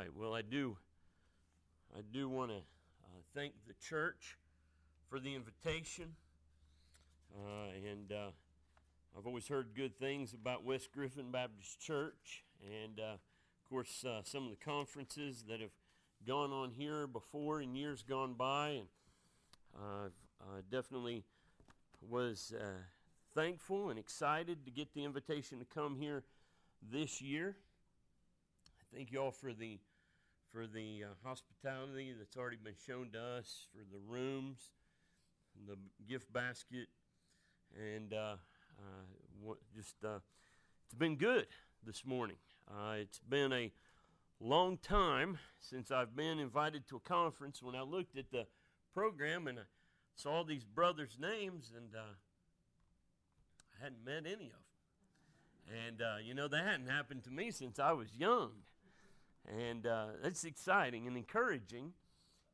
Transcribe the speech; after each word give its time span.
right. 0.00 0.16
Well, 0.16 0.34
I 0.34 0.40
do. 0.40 0.78
I 1.94 2.00
do 2.10 2.26
want 2.26 2.50
to 2.50 2.56
uh, 2.56 3.20
thank 3.34 3.52
the 3.66 3.74
church 3.86 4.38
for 5.10 5.20
the 5.20 5.34
invitation, 5.34 6.14
uh, 7.36 7.68
and 7.74 8.10
uh, 8.10 8.30
I've 9.14 9.26
always 9.26 9.46
heard 9.46 9.74
good 9.76 9.98
things 9.98 10.32
about 10.32 10.64
West 10.64 10.90
Griffin 10.90 11.30
Baptist 11.30 11.80
Church, 11.80 12.44
and 12.64 12.98
uh, 12.98 13.12
of 13.12 13.68
course 13.68 14.02
uh, 14.08 14.22
some 14.24 14.44
of 14.44 14.50
the 14.50 14.64
conferences 14.64 15.44
that 15.48 15.60
have 15.60 15.74
gone 16.26 16.50
on 16.50 16.70
here 16.70 17.06
before 17.06 17.60
in 17.60 17.74
years 17.74 18.02
gone 18.02 18.32
by, 18.32 18.68
and 18.70 18.86
uh, 19.76 20.62
definitely 20.70 21.24
was 22.08 22.54
thankful 23.34 23.90
and 23.90 23.98
excited 23.98 24.64
to 24.64 24.70
get 24.70 24.94
the 24.94 25.04
invitation 25.04 25.58
to 25.58 25.66
come 25.66 25.96
here 25.98 26.24
this 26.90 27.20
year. 27.20 27.56
Thank 28.94 29.12
you 29.12 29.20
all 29.20 29.30
for 29.30 29.52
the 29.52 29.78
for 30.52 30.66
the 30.66 31.04
uh, 31.04 31.28
hospitality 31.28 32.12
that's 32.18 32.36
already 32.36 32.56
been 32.56 32.74
shown 32.86 33.10
to 33.12 33.20
us, 33.20 33.66
for 33.72 33.84
the 33.92 34.00
rooms, 34.06 34.72
the 35.66 35.76
gift 36.08 36.32
basket, 36.32 36.88
and 37.76 38.12
uh, 38.12 38.34
uh, 38.78 39.54
just 39.74 39.96
uh, 40.04 40.18
it's 40.86 40.94
been 40.98 41.16
good 41.16 41.46
this 41.86 42.04
morning. 42.04 42.36
Uh, 42.68 42.94
it's 42.94 43.20
been 43.20 43.52
a 43.52 43.70
long 44.40 44.76
time 44.78 45.38
since 45.60 45.90
I've 45.90 46.16
been 46.16 46.38
invited 46.38 46.88
to 46.88 46.96
a 46.96 47.00
conference. 47.00 47.62
When 47.62 47.76
I 47.76 47.82
looked 47.82 48.16
at 48.18 48.30
the 48.32 48.46
program 48.92 49.46
and 49.46 49.60
I 49.60 49.62
saw 50.16 50.42
these 50.42 50.64
brothers' 50.64 51.16
names, 51.20 51.72
and 51.76 51.90
I 51.96 53.82
hadn't 53.82 54.04
met 54.04 54.26
any 54.26 54.50
of 54.50 54.58
them. 54.58 54.66
And 55.86 56.26
you 56.26 56.34
know 56.34 56.48
that 56.48 56.64
hadn't 56.64 56.88
happened 56.88 57.22
to 57.24 57.30
me 57.30 57.52
since 57.52 57.78
I 57.78 57.92
was 57.92 58.08
young. 58.16 58.50
And 59.46 59.86
uh, 59.86 60.06
it's 60.22 60.44
exciting 60.44 61.06
and 61.06 61.16
encouraging, 61.16 61.92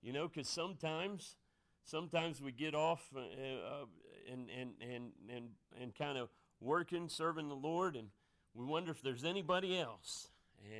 you 0.03 0.13
know, 0.13 0.29
because 0.29 0.49
sometimes, 0.49 1.37
sometimes 1.85 2.41
we 2.41 2.53
get 2.53 2.75
off 2.75 3.09
uh, 3.15 3.21
uh, 3.21 3.85
and, 4.33 4.49
and, 4.51 4.71
and, 4.81 5.13
and, 5.29 5.49
and 5.81 5.95
kind 5.95 6.17
of 6.17 6.29
working, 6.61 7.09
serving 7.09 7.49
the 7.49 7.55
Lord, 7.55 7.97
and 7.97 8.09
we 8.55 8.65
wonder 8.65 8.91
if 8.91 9.03
there's 9.03 9.25
anybody 9.25 9.79
else. 9.79 10.29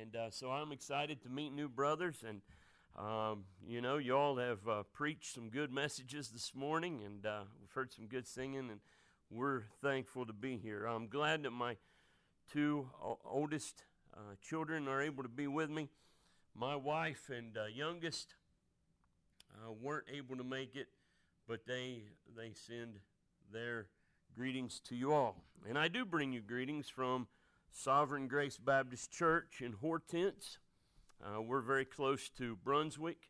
And 0.01 0.15
uh, 0.15 0.31
so 0.31 0.49
I'm 0.49 0.71
excited 0.71 1.21
to 1.23 1.29
meet 1.29 1.53
new 1.53 1.69
brothers. 1.69 2.23
And, 2.27 2.41
um, 2.97 3.43
you 3.65 3.81
know, 3.81 3.97
you 3.97 4.17
all 4.17 4.37
have 4.37 4.67
uh, 4.67 4.83
preached 4.93 5.33
some 5.33 5.49
good 5.49 5.71
messages 5.71 6.29
this 6.29 6.53
morning, 6.55 7.01
and 7.05 7.25
uh, 7.25 7.41
we've 7.59 7.71
heard 7.71 7.93
some 7.93 8.07
good 8.07 8.27
singing, 8.27 8.69
and 8.71 8.79
we're 9.29 9.63
thankful 9.81 10.25
to 10.25 10.33
be 10.33 10.57
here. 10.57 10.85
I'm 10.85 11.07
glad 11.07 11.43
that 11.43 11.51
my 11.51 11.77
two 12.51 12.89
oldest 13.25 13.83
uh, 14.17 14.33
children 14.41 14.87
are 14.87 15.01
able 15.01 15.21
to 15.21 15.29
be 15.29 15.47
with 15.47 15.69
me. 15.69 15.89
My 16.55 16.75
wife 16.75 17.29
and 17.29 17.55
uh, 17.55 17.65
youngest 17.65 18.33
uh, 19.53 19.71
weren't 19.71 20.07
able 20.11 20.35
to 20.37 20.43
make 20.43 20.75
it, 20.75 20.87
but 21.47 21.67
they 21.67 22.03
they 22.35 22.53
send 22.53 22.95
their 23.53 23.87
greetings 24.35 24.79
to 24.85 24.95
you 24.95 25.13
all. 25.13 25.43
And 25.69 25.77
I 25.77 25.87
do 25.87 26.03
bring 26.03 26.33
you 26.33 26.41
greetings 26.41 26.89
from 26.89 27.27
Sovereign 27.71 28.27
Grace 28.27 28.57
Baptist 28.57 29.11
Church 29.11 29.61
in 29.61 29.73
Hortense. 29.73 30.57
Uh, 31.23 31.41
we're 31.41 31.61
very 31.61 31.85
close 31.85 32.29
to 32.37 32.55
Brunswick, 32.55 33.29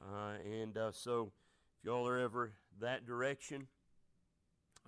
uh, 0.00 0.34
and 0.44 0.76
so 0.92 1.32
if 1.78 1.84
y'all 1.84 2.06
are 2.06 2.18
ever 2.18 2.52
that 2.80 3.06
direction, 3.06 3.68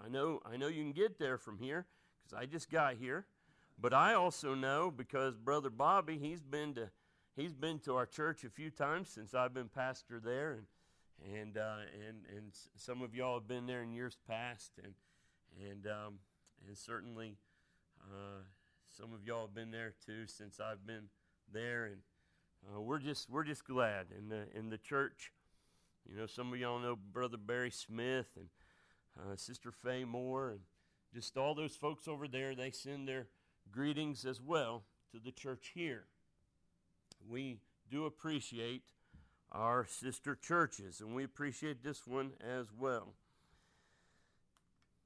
I 0.04 0.08
know 0.10 0.40
I 0.44 0.58
know 0.58 0.68
you 0.68 0.82
can 0.82 0.92
get 0.92 1.18
there 1.18 1.38
from 1.38 1.58
here 1.58 1.86
because 2.22 2.38
I 2.38 2.44
just 2.44 2.70
got 2.70 2.96
here. 2.96 3.26
But 3.78 3.92
I 3.92 4.14
also 4.14 4.54
know 4.54 4.90
because 4.90 5.36
Brother 5.36 5.70
Bobby, 5.70 6.18
he's 6.18 6.42
been 6.42 6.74
to 6.74 6.90
he's 7.36 7.54
been 7.54 7.78
to 7.80 7.94
our 7.96 8.06
church 8.06 8.44
a 8.44 8.50
few 8.50 8.70
times 8.70 9.10
since 9.10 9.34
I've 9.34 9.52
been 9.52 9.68
pastor 9.68 10.20
there, 10.22 10.52
and 10.52 10.66
and 11.38 11.58
uh, 11.58 11.76
and 12.08 12.24
and 12.34 12.52
some 12.76 13.02
of 13.02 13.14
y'all 13.14 13.38
have 13.38 13.48
been 13.48 13.66
there 13.66 13.82
in 13.82 13.92
years 13.92 14.16
past, 14.26 14.72
and 14.82 14.94
and 15.70 15.86
um, 15.86 16.18
and 16.66 16.76
certainly 16.76 17.36
uh, 18.00 18.42
some 18.96 19.12
of 19.12 19.26
y'all 19.26 19.42
have 19.42 19.54
been 19.54 19.70
there 19.70 19.92
too 20.04 20.26
since 20.26 20.58
I've 20.58 20.86
been 20.86 21.08
there, 21.52 21.84
and 21.84 21.98
uh, 22.74 22.80
we're 22.80 22.98
just 22.98 23.28
we're 23.28 23.44
just 23.44 23.66
glad 23.66 24.06
in 24.16 24.28
the 24.28 24.46
in 24.54 24.70
the 24.70 24.78
church. 24.78 25.32
You 26.08 26.16
know, 26.16 26.26
some 26.26 26.52
of 26.52 26.58
y'all 26.58 26.78
know 26.78 26.96
Brother 26.96 27.36
Barry 27.36 27.70
Smith 27.70 28.28
and 28.36 28.48
uh, 29.18 29.36
Sister 29.36 29.70
Faye 29.70 30.04
Moore, 30.04 30.50
and 30.50 30.60
just 31.12 31.36
all 31.36 31.54
those 31.54 31.76
folks 31.76 32.08
over 32.08 32.26
there. 32.26 32.54
They 32.54 32.70
send 32.70 33.08
their 33.08 33.26
greetings 33.70 34.24
as 34.24 34.40
well 34.40 34.84
to 35.12 35.18
the 35.18 35.32
church 35.32 35.72
here. 35.74 36.04
We 37.28 37.58
do 37.90 38.04
appreciate 38.04 38.84
our 39.52 39.86
sister 39.86 40.34
churches, 40.34 41.00
and 41.00 41.14
we 41.14 41.24
appreciate 41.24 41.82
this 41.82 42.06
one 42.06 42.32
as 42.40 42.66
well. 42.78 43.14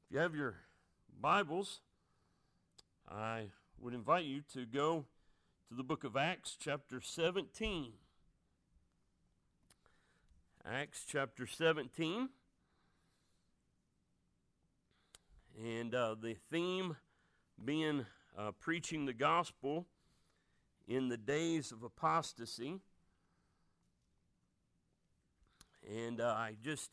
If 0.08 0.14
you 0.14 0.18
have 0.20 0.34
your 0.34 0.56
Bibles, 1.20 1.80
I 3.08 3.46
would 3.78 3.94
invite 3.94 4.24
you 4.24 4.42
to 4.52 4.66
go 4.66 5.04
to 5.68 5.74
the 5.74 5.82
book 5.82 6.04
of 6.04 6.16
Acts, 6.16 6.56
chapter 6.58 7.00
17. 7.00 7.92
Acts 10.64 11.04
chapter 11.08 11.46
17. 11.46 12.28
And 15.62 15.94
uh, 15.94 16.14
the 16.20 16.36
theme 16.50 16.96
being 17.62 18.06
uh, 18.38 18.52
preaching 18.58 19.06
the 19.06 19.12
gospel 19.12 19.86
in 20.86 21.08
the 21.08 21.16
days 21.16 21.72
of 21.72 21.82
apostasy. 21.82 22.78
And 25.88 26.20
uh, 26.20 26.34
I 26.36 26.56
just 26.62 26.90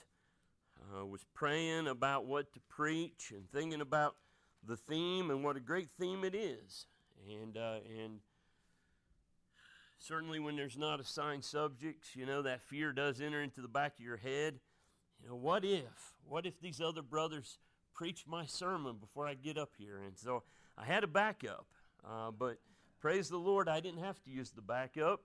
uh, 0.96 1.06
was 1.06 1.26
praying 1.34 1.88
about 1.88 2.26
what 2.26 2.54
to 2.54 2.60
preach 2.70 3.32
and 3.32 3.50
thinking 3.52 3.82
about 3.82 4.16
the 4.66 4.78
theme 4.78 5.32
and 5.32 5.44
what 5.44 5.56
a 5.56 5.60
great 5.60 5.90
theme 6.00 6.24
it 6.24 6.36
is. 6.36 6.88
And, 7.30 7.58
uh, 7.58 7.80
and 8.02 8.20
certainly 10.00 10.40
when 10.40 10.56
there's 10.56 10.78
not 10.78 11.00
assigned 11.00 11.44
subjects, 11.44 12.16
you 12.16 12.26
know, 12.26 12.42
that 12.44 12.62
fear 12.62 12.92
does 12.94 13.20
enter 13.20 13.42
into 13.42 13.62
the 13.62 13.68
back 13.68 13.94
of 14.00 14.06
your 14.06 14.18
head. 14.18 14.60
You 15.22 15.30
know, 15.30 15.36
what 15.36 15.66
if? 15.66 16.14
What 16.28 16.46
if 16.46 16.60
these 16.60 16.80
other 16.80 17.02
brothers 17.02 17.58
preach 17.96 18.26
my 18.28 18.46
sermon 18.46 18.98
before 19.00 19.28
I 19.28 19.34
get 19.34 19.58
up 19.58 19.72
here? 19.78 20.00
And 20.06 20.18
so 20.18 20.44
I 20.78 20.86
had 20.86 21.04
a 21.04 21.08
backup, 21.08 21.66
uh, 22.08 22.32
but 22.32 22.60
praise 23.00 23.30
the 23.30 23.38
Lord, 23.38 23.68
I 23.68 23.80
didn't 23.80 24.04
have 24.04 24.22
to 24.24 24.30
use 24.30 24.52
the 24.52 24.62
backup. 24.62 25.22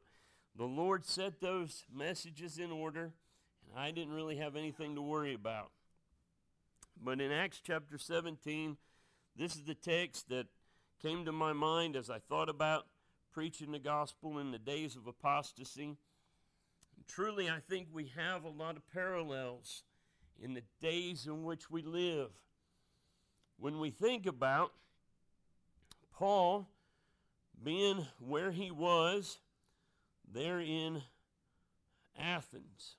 The 0.57 0.65
Lord 0.65 1.05
set 1.05 1.41
those 1.41 1.85
messages 1.95 2.59
in 2.59 2.73
order, 2.73 3.13
and 3.69 3.79
I 3.79 3.91
didn't 3.91 4.15
really 4.15 4.37
have 4.37 4.57
anything 4.57 4.95
to 4.95 5.03
worry 5.03 5.35
about. 5.35 5.71
But 7.03 7.21
in 7.21 7.33
Acts 7.33 7.61
chapter 7.63 7.99
17, 7.99 8.77
this 9.37 9.57
is 9.57 9.65
the 9.65 9.75
text 9.75 10.29
that 10.29 10.47
came 11.03 11.25
to 11.25 11.33
my 11.33 11.53
mind 11.53 11.97
as 11.97 12.09
I 12.09 12.19
thought 12.19 12.49
about 12.49 12.87
preaching 13.33 13.73
the 13.73 13.79
gospel 13.79 14.39
in 14.39 14.53
the 14.53 14.59
days 14.59 14.95
of 14.95 15.07
apostasy. 15.07 15.97
And 16.97 17.09
truly, 17.09 17.49
I 17.49 17.59
think 17.69 17.89
we 17.93 18.13
have 18.17 18.45
a 18.45 18.49
lot 18.49 18.77
of 18.77 18.87
parallels 18.93 19.83
in 20.41 20.55
the 20.55 20.63
days 20.81 21.27
in 21.27 21.45
which 21.45 21.71
we 21.71 21.83
live. 21.83 22.31
When 23.59 23.79
we 23.79 23.91
think 23.91 24.27
about 24.27 24.73
Paul, 26.23 26.69
being 27.65 28.07
where 28.21 28.53
he 28.53 28.71
was 28.71 29.41
there 30.33 30.61
in 30.61 31.03
Athens. 32.17 32.95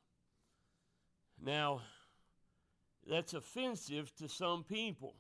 Now, 1.42 1.84
that's 3.10 3.34
offensive 3.34 4.14
to 4.18 4.28
some 4.28 4.66
people. 4.66 5.16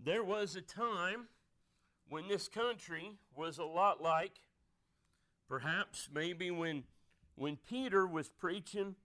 There 0.00 0.24
was 0.24 0.56
a 0.56 0.60
time 0.60 1.28
when 2.08 2.26
this 2.26 2.48
country 2.48 3.12
was 3.36 3.58
a 3.58 3.64
lot 3.64 4.02
like 4.02 4.40
perhaps 5.48 6.08
maybe 6.12 6.50
when 6.50 6.82
when 7.36 7.56
Peter 7.56 8.04
was 8.04 8.30
preaching 8.30 8.96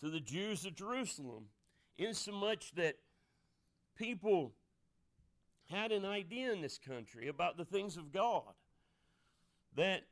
to 0.00 0.10
the 0.10 0.18
Jews 0.18 0.66
of 0.66 0.74
Jerusalem, 0.74 1.44
insomuch 1.96 2.72
that 2.74 2.96
people 3.94 4.52
had 5.70 5.92
an 5.92 6.04
idea 6.04 6.52
in 6.52 6.60
this 6.60 6.78
country 6.78 7.28
about 7.28 7.56
the 7.56 7.64
things 7.64 7.96
of 7.96 8.12
God. 8.12 8.54
That 9.74 10.04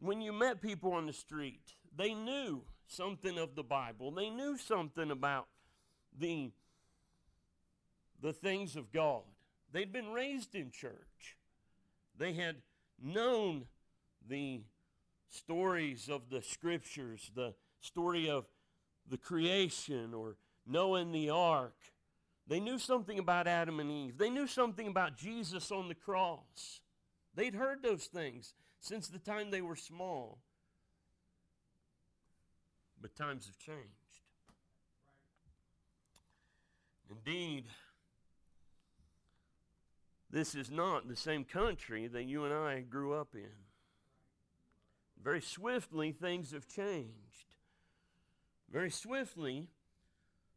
when 0.00 0.20
you 0.20 0.32
met 0.32 0.60
people 0.60 0.92
on 0.92 1.06
the 1.06 1.12
street, 1.12 1.74
they 1.96 2.14
knew 2.14 2.62
something 2.86 3.38
of 3.38 3.54
the 3.54 3.62
Bible. 3.62 4.10
They 4.10 4.30
knew 4.30 4.56
something 4.56 5.10
about 5.10 5.46
the, 6.18 6.50
the 8.20 8.32
things 8.32 8.76
of 8.76 8.92
God. 8.92 9.22
They'd 9.72 9.92
been 9.92 10.12
raised 10.12 10.54
in 10.54 10.70
church. 10.70 11.36
They 12.16 12.32
had 12.32 12.56
known 13.02 13.66
the 14.26 14.62
stories 15.28 16.08
of 16.08 16.30
the 16.30 16.42
scriptures, 16.42 17.30
the 17.34 17.54
story 17.80 18.30
of 18.30 18.46
the 19.08 19.18
creation 19.18 20.14
or 20.14 20.36
knowing 20.66 21.12
the 21.12 21.30
ark, 21.30 21.76
they 22.46 22.60
knew 22.60 22.78
something 22.78 23.18
about 23.18 23.46
Adam 23.46 23.80
and 23.80 23.90
Eve. 23.90 24.18
They 24.18 24.30
knew 24.30 24.46
something 24.46 24.86
about 24.86 25.16
Jesus 25.16 25.70
on 25.70 25.88
the 25.88 25.94
cross. 25.94 26.80
They'd 27.34 27.54
heard 27.54 27.82
those 27.82 28.04
things 28.04 28.54
since 28.80 29.08
the 29.08 29.18
time 29.18 29.50
they 29.50 29.62
were 29.62 29.76
small. 29.76 30.38
but 33.04 33.14
times 33.14 33.44
have 33.44 33.58
changed. 33.58 34.22
Indeed, 37.10 37.66
this 40.30 40.54
is 40.54 40.70
not 40.70 41.06
the 41.06 41.14
same 41.14 41.44
country 41.44 42.06
that 42.06 42.24
you 42.24 42.46
and 42.46 42.54
I 42.54 42.80
grew 42.80 43.12
up 43.12 43.34
in. 43.34 43.50
Very 45.22 45.42
swiftly, 45.42 46.12
things 46.12 46.52
have 46.52 46.66
changed. 46.66 47.56
Very 48.72 48.90
swiftly, 48.90 49.68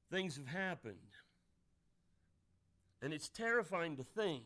things 0.09 0.37
have 0.37 0.47
happened. 0.47 1.16
And 3.01 3.13
it's 3.13 3.29
terrifying 3.29 3.97
to 3.97 4.03
think 4.03 4.43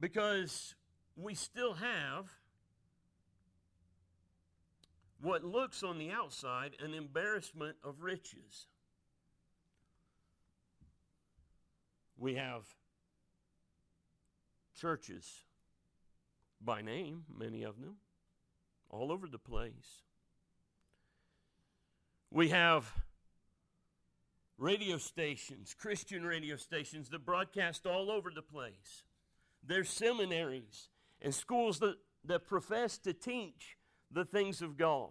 because 0.00 0.74
we 1.16 1.34
still 1.34 1.74
have 1.74 2.30
what 5.20 5.44
looks 5.44 5.82
on 5.82 5.98
the 5.98 6.10
outside 6.10 6.74
an 6.82 6.94
embarrassment 6.94 7.76
of 7.84 8.02
riches. 8.02 8.66
We 12.16 12.34
have 12.34 12.64
churches 14.74 15.44
by 16.60 16.82
name, 16.82 17.24
many 17.32 17.62
of 17.62 17.80
them, 17.80 17.96
all 18.90 19.12
over 19.12 19.26
the 19.28 19.38
place. 19.38 20.02
We 22.30 22.48
have 22.48 22.92
radio 24.62 24.96
stations, 24.96 25.74
Christian 25.76 26.24
radio 26.24 26.54
stations 26.54 27.08
that 27.08 27.26
broadcast 27.26 27.84
all 27.84 28.12
over 28.12 28.30
the 28.30 28.42
place. 28.42 29.02
There's 29.66 29.90
seminaries 29.90 30.88
and 31.20 31.34
schools 31.34 31.80
that, 31.80 31.96
that 32.24 32.46
profess 32.46 32.96
to 32.98 33.12
teach 33.12 33.76
the 34.12 34.24
things 34.24 34.62
of 34.62 34.76
God. 34.76 35.10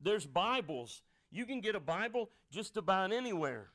There's 0.00 0.24
Bibles. 0.24 1.02
You 1.32 1.46
can 1.46 1.60
get 1.60 1.74
a 1.74 1.80
Bible 1.80 2.30
just 2.48 2.76
about 2.76 3.12
anywhere. 3.12 3.70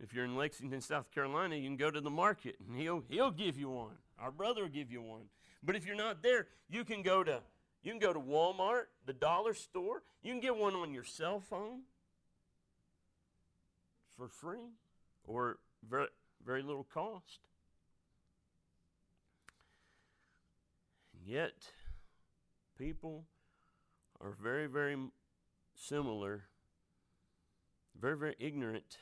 If 0.00 0.14
you're 0.14 0.24
in 0.24 0.36
Lexington, 0.36 0.80
South 0.80 1.10
Carolina, 1.10 1.56
you 1.56 1.68
can 1.68 1.76
go 1.76 1.90
to 1.90 2.00
the 2.00 2.10
market 2.10 2.54
and 2.64 2.76
he'll, 2.76 3.02
he'll 3.08 3.32
give 3.32 3.58
you 3.58 3.68
one. 3.68 3.96
Our 4.16 4.30
brother 4.30 4.62
will 4.62 4.68
give 4.68 4.92
you 4.92 5.02
one. 5.02 5.24
But 5.60 5.74
if 5.74 5.86
you're 5.86 5.96
not 5.96 6.22
there, 6.22 6.46
you 6.68 6.84
can 6.84 7.02
go 7.02 7.24
to 7.24 7.40
you 7.82 7.90
can 7.90 7.98
go 7.98 8.12
to 8.12 8.20
Walmart, 8.20 8.84
the 9.06 9.12
dollar 9.12 9.54
store. 9.54 10.02
You 10.22 10.32
can 10.32 10.40
get 10.40 10.56
one 10.56 10.74
on 10.74 10.94
your 10.94 11.04
cell 11.04 11.40
phone 11.40 11.82
for 14.16 14.28
free 14.28 14.76
or 15.24 15.58
very, 15.88 16.06
very 16.44 16.62
little 16.62 16.86
cost. 16.92 17.40
And 21.12 21.26
yet, 21.26 21.54
people 22.78 23.24
are 24.20 24.36
very, 24.40 24.66
very 24.66 24.96
similar, 25.74 26.44
very, 28.00 28.16
very 28.16 28.36
ignorant 28.38 28.98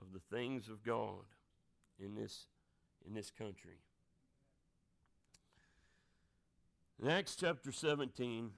of 0.00 0.12
the 0.12 0.36
things 0.36 0.68
of 0.68 0.84
God 0.84 1.24
in 1.98 2.14
this, 2.14 2.46
in 3.04 3.14
this 3.14 3.32
country. 3.32 3.80
In 7.00 7.08
Acts 7.08 7.36
chapter 7.36 7.70
17, 7.70 8.50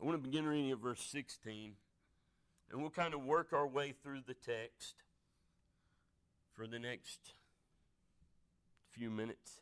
I 0.00 0.04
want 0.04 0.20
to 0.20 0.28
begin 0.28 0.44
reading 0.44 0.72
at 0.72 0.78
verse 0.78 1.00
16, 1.00 1.74
and 2.68 2.80
we'll 2.80 2.90
kind 2.90 3.14
of 3.14 3.24
work 3.24 3.52
our 3.52 3.66
way 3.66 3.94
through 4.02 4.22
the 4.26 4.34
text 4.34 4.96
for 6.52 6.66
the 6.66 6.80
next 6.80 7.34
few 8.90 9.08
minutes. 9.08 9.60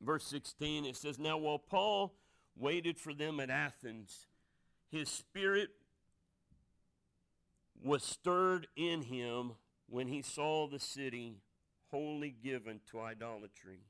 Verse 0.00 0.26
16, 0.26 0.84
it 0.84 0.96
says, 0.96 1.16
Now 1.16 1.38
while 1.38 1.60
Paul 1.60 2.16
waited 2.56 2.98
for 2.98 3.14
them 3.14 3.38
at 3.38 3.50
Athens, 3.50 4.26
his 4.90 5.08
spirit 5.08 5.68
was 7.80 8.02
stirred 8.02 8.66
in 8.74 9.02
him 9.02 9.52
when 9.88 10.08
he 10.08 10.22
saw 10.22 10.66
the 10.66 10.80
city 10.80 11.36
wholly 11.92 12.34
given 12.42 12.80
to 12.90 13.00
idolatry. 13.00 13.84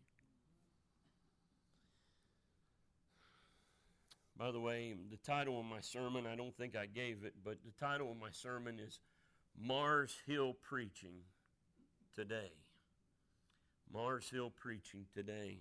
By 4.40 4.52
the 4.52 4.60
way, 4.60 4.94
the 5.10 5.18
title 5.18 5.60
of 5.60 5.66
my 5.66 5.82
sermon, 5.82 6.26
I 6.26 6.34
don't 6.34 6.56
think 6.56 6.74
I 6.74 6.86
gave 6.86 7.24
it, 7.24 7.34
but 7.44 7.58
the 7.62 7.72
title 7.78 8.10
of 8.10 8.16
my 8.16 8.30
sermon 8.32 8.78
is 8.78 8.98
Mars 9.62 10.16
Hill 10.26 10.56
Preaching 10.62 11.16
Today. 12.14 12.50
Mars 13.92 14.30
Hill 14.32 14.50
Preaching 14.58 15.04
Today. 15.12 15.58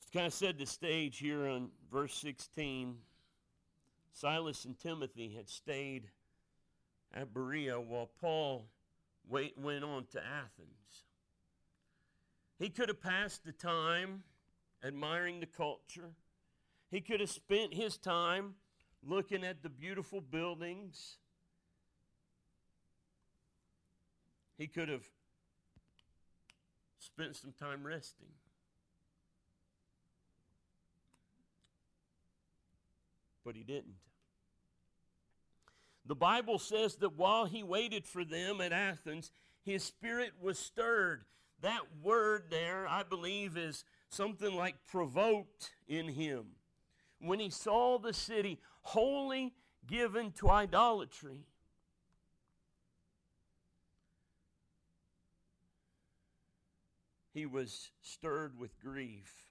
It's 0.00 0.10
kind 0.14 0.26
of 0.26 0.32
set 0.32 0.58
the 0.58 0.64
stage 0.64 1.18
here 1.18 1.46
on 1.46 1.68
verse 1.92 2.14
16. 2.14 2.96
Silas 4.14 4.64
and 4.64 4.78
Timothy 4.78 5.34
had 5.36 5.50
stayed 5.50 6.08
at 7.12 7.34
Berea 7.34 7.78
while 7.78 8.08
Paul 8.18 8.64
went 9.28 9.84
on 9.84 10.06
to 10.12 10.24
Athens. 10.24 11.04
He 12.58 12.70
could 12.70 12.88
have 12.88 13.02
passed 13.02 13.44
the 13.44 13.52
time 13.52 14.22
admiring 14.84 15.40
the 15.40 15.46
culture. 15.46 16.10
He 16.90 17.00
could 17.00 17.20
have 17.20 17.30
spent 17.30 17.74
his 17.74 17.96
time 17.96 18.54
looking 19.02 19.44
at 19.44 19.62
the 19.62 19.68
beautiful 19.68 20.20
buildings. 20.20 21.16
He 24.58 24.66
could 24.66 24.88
have 24.88 25.04
spent 26.98 27.36
some 27.36 27.52
time 27.52 27.86
resting. 27.86 28.28
But 33.44 33.56
he 33.56 33.62
didn't. 33.62 33.96
The 36.06 36.14
Bible 36.14 36.58
says 36.58 36.96
that 36.96 37.16
while 37.16 37.46
he 37.46 37.62
waited 37.62 38.06
for 38.06 38.24
them 38.24 38.60
at 38.60 38.72
Athens, 38.72 39.30
his 39.62 39.82
spirit 39.82 40.32
was 40.40 40.58
stirred. 40.58 41.24
That 41.62 41.80
word 42.02 42.44
there, 42.50 42.86
I 42.86 43.02
believe, 43.02 43.56
is 43.56 43.84
something 44.14 44.54
like 44.54 44.76
provoked 44.86 45.72
in 45.88 46.08
him 46.08 46.44
when 47.20 47.40
he 47.40 47.50
saw 47.50 47.98
the 47.98 48.12
city 48.12 48.60
wholly 48.82 49.52
given 49.86 50.30
to 50.32 50.50
idolatry. 50.50 51.46
He 57.32 57.46
was 57.46 57.90
stirred 58.00 58.58
with 58.58 58.78
grief 58.78 59.48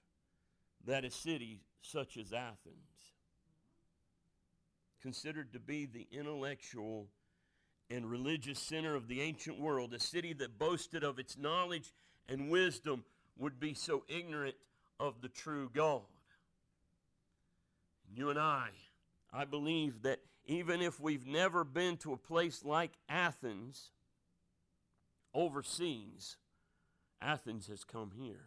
that 0.86 1.04
a 1.04 1.10
city 1.10 1.60
such 1.82 2.16
as 2.16 2.32
Athens, 2.32 3.12
considered 5.02 5.52
to 5.52 5.60
be 5.60 5.84
the 5.84 6.06
intellectual 6.10 7.08
and 7.90 8.10
religious 8.10 8.58
center 8.58 8.94
of 8.94 9.06
the 9.06 9.20
ancient 9.20 9.60
world, 9.60 9.92
a 9.92 10.00
city 10.00 10.32
that 10.32 10.58
boasted 10.58 11.04
of 11.04 11.18
its 11.18 11.36
knowledge 11.36 11.92
and 12.26 12.50
wisdom, 12.50 13.04
would 13.38 13.58
be 13.58 13.74
so 13.74 14.04
ignorant 14.08 14.56
of 15.00 15.20
the 15.20 15.28
true 15.28 15.70
God. 15.72 16.02
You 18.14 18.30
and 18.30 18.38
I, 18.38 18.68
I 19.32 19.44
believe 19.44 20.02
that 20.02 20.20
even 20.46 20.80
if 20.80 21.00
we've 21.00 21.26
never 21.26 21.64
been 21.64 21.96
to 21.98 22.12
a 22.12 22.16
place 22.16 22.64
like 22.64 22.92
Athens 23.08 23.90
overseas, 25.32 26.36
Athens 27.20 27.66
has 27.68 27.82
come 27.82 28.12
here. 28.16 28.46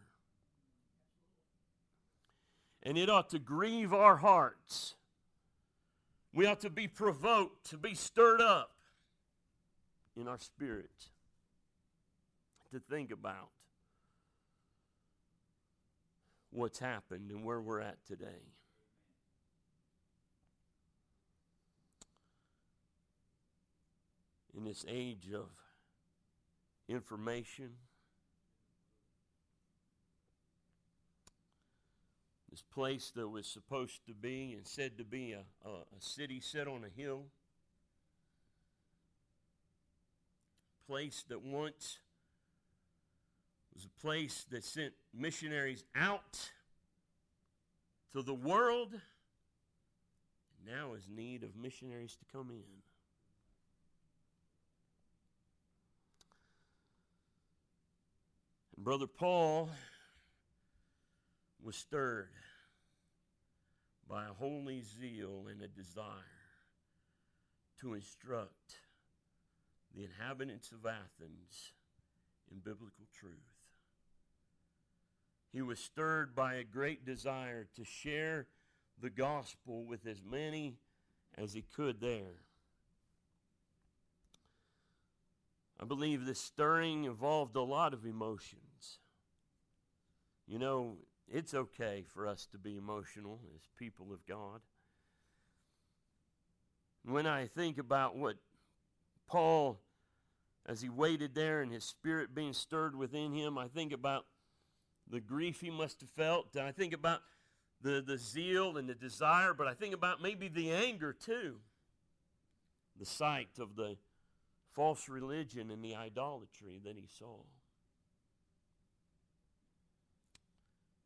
And 2.83 2.97
it 2.97 3.09
ought 3.09 3.29
to 3.31 3.39
grieve 3.39 3.93
our 3.93 4.17
hearts. 4.17 4.95
We 6.33 6.45
ought 6.45 6.61
to 6.61 6.69
be 6.69 6.87
provoked, 6.87 7.71
to 7.71 7.77
be 7.77 7.95
stirred 7.95 8.39
up 8.39 8.71
in 10.15 10.27
our 10.27 10.39
spirit, 10.39 11.09
to 12.71 12.79
think 12.79 13.11
about 13.11 13.49
what's 16.57 16.79
happened 16.79 17.29
and 17.29 17.43
where 17.43 17.61
we're 17.61 17.79
at 17.79 18.03
today. 18.07 18.41
In 24.55 24.63
this 24.63 24.83
age 24.87 25.31
of 25.35 25.49
information, 26.89 27.73
this 32.49 32.63
place 32.63 33.11
that 33.15 33.29
was 33.29 33.45
supposed 33.45 34.07
to 34.07 34.15
be 34.15 34.53
and 34.57 34.65
said 34.65 34.97
to 34.97 35.03
be 35.03 35.33
a, 35.33 35.43
a, 35.63 35.69
a 35.69 35.99
city 35.99 36.41
set 36.41 36.67
on 36.67 36.83
a 36.83 36.99
hill, 36.99 37.25
place 40.87 41.23
that 41.29 41.43
once 41.43 41.99
was 43.77 43.85
a 43.85 44.01
place 44.01 44.47
that 44.49 44.63
sent 44.63 44.91
missionaries 45.13 45.83
out 45.95 46.49
to 48.11 48.23
the 48.23 48.33
world 48.33 48.91
and 48.91 49.01
now 50.65 50.93
is 50.95 51.07
need 51.07 51.43
of 51.43 51.55
missionaries 51.55 52.15
to 52.15 52.25
come 52.35 52.49
in. 52.49 52.63
And 58.75 58.83
Brother 58.83 59.05
Paul 59.05 59.69
was 61.61 61.75
stirred 61.75 62.29
by 64.09 64.23
a 64.23 64.33
holy 64.33 64.81
zeal 64.81 65.45
and 65.51 65.61
a 65.61 65.67
desire 65.67 66.03
to 67.81 67.93
instruct 67.93 68.79
the 69.93 70.03
inhabitants 70.03 70.71
of 70.71 70.83
Athens 70.83 71.73
in 72.51 72.57
biblical 72.57 73.05
truth. 73.13 73.56
He 75.57 75.63
was 75.63 75.79
stirred 75.79 76.35
by 76.35 76.53
a 76.53 76.63
great 76.63 77.03
desire 77.03 77.67
to 77.77 77.83
share 77.83 78.45
the 79.01 79.09
gospel 79.09 79.85
with 79.85 80.05
as 80.05 80.21
many 80.21 80.75
as 81.35 81.53
he 81.53 81.63
could 81.63 81.99
there. 81.99 82.43
I 85.81 85.85
believe 85.85 86.25
this 86.27 86.39
stirring 86.39 87.05
involved 87.05 87.55
a 87.55 87.63
lot 87.63 87.95
of 87.95 88.05
emotions. 88.05 88.99
You 90.45 90.59
know, 90.59 90.97
it's 91.27 91.55
okay 91.55 92.05
for 92.07 92.27
us 92.27 92.45
to 92.51 92.59
be 92.59 92.77
emotional 92.77 93.39
as 93.55 93.67
people 93.79 94.13
of 94.13 94.27
God. 94.27 94.61
When 97.03 97.25
I 97.25 97.47
think 97.47 97.79
about 97.79 98.15
what 98.15 98.35
Paul, 99.27 99.79
as 100.67 100.81
he 100.81 100.89
waited 100.89 101.33
there 101.33 101.63
and 101.63 101.71
his 101.71 101.83
spirit 101.83 102.35
being 102.35 102.53
stirred 102.53 102.95
within 102.95 103.33
him, 103.33 103.57
I 103.57 103.67
think 103.67 103.91
about 103.91 104.27
the 105.09 105.19
grief 105.19 105.61
he 105.61 105.69
must 105.69 106.01
have 106.01 106.09
felt. 106.09 106.55
I 106.57 106.71
think 106.71 106.93
about 106.93 107.21
the, 107.81 108.03
the 108.05 108.17
zeal 108.17 108.77
and 108.77 108.89
the 108.89 108.95
desire, 108.95 109.53
but 109.53 109.67
I 109.67 109.73
think 109.73 109.93
about 109.93 110.21
maybe 110.21 110.47
the 110.47 110.71
anger 110.71 111.13
too. 111.13 111.57
The 112.99 113.05
sight 113.05 113.59
of 113.59 113.75
the 113.75 113.97
false 114.73 115.07
religion 115.07 115.71
and 115.71 115.83
the 115.83 115.95
idolatry 115.95 116.79
that 116.83 116.95
he 116.95 117.07
saw. 117.07 117.37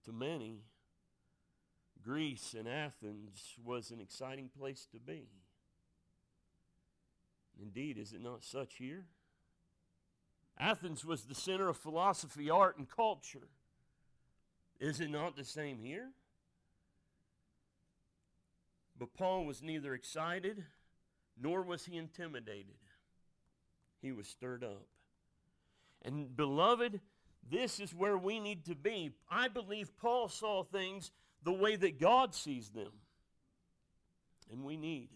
To 0.05 0.11
many, 0.11 0.61
Greece 2.01 2.55
and 2.57 2.67
Athens 2.67 3.55
was 3.63 3.91
an 3.91 3.99
exciting 3.99 4.49
place 4.57 4.87
to 4.91 4.99
be. 4.99 5.27
Indeed, 7.61 7.97
is 7.97 8.13
it 8.13 8.21
not 8.21 8.43
such 8.43 8.75
here? 8.77 9.05
Athens 10.59 11.05
was 11.05 11.23
the 11.23 11.35
center 11.35 11.69
of 11.69 11.77
philosophy, 11.77 12.49
art, 12.49 12.77
and 12.77 12.89
culture. 12.89 13.47
Is 14.81 14.99
it 14.99 15.11
not 15.11 15.37
the 15.37 15.45
same 15.45 15.77
here? 15.77 16.09
But 18.97 19.13
Paul 19.13 19.45
was 19.45 19.61
neither 19.61 19.93
excited 19.93 20.63
nor 21.39 21.61
was 21.61 21.85
he 21.85 21.97
intimidated. 21.97 22.75
He 24.01 24.11
was 24.11 24.27
stirred 24.27 24.63
up. 24.63 24.87
And 26.03 26.35
beloved, 26.35 26.99
this 27.47 27.79
is 27.79 27.93
where 27.93 28.17
we 28.17 28.39
need 28.39 28.65
to 28.65 28.75
be. 28.75 29.11
I 29.29 29.47
believe 29.47 29.95
Paul 29.97 30.29
saw 30.29 30.63
things 30.63 31.11
the 31.43 31.53
way 31.53 31.75
that 31.75 31.99
God 31.99 32.33
sees 32.33 32.69
them. 32.69 32.91
And 34.51 34.63
we 34.65 34.77
need 34.77 35.09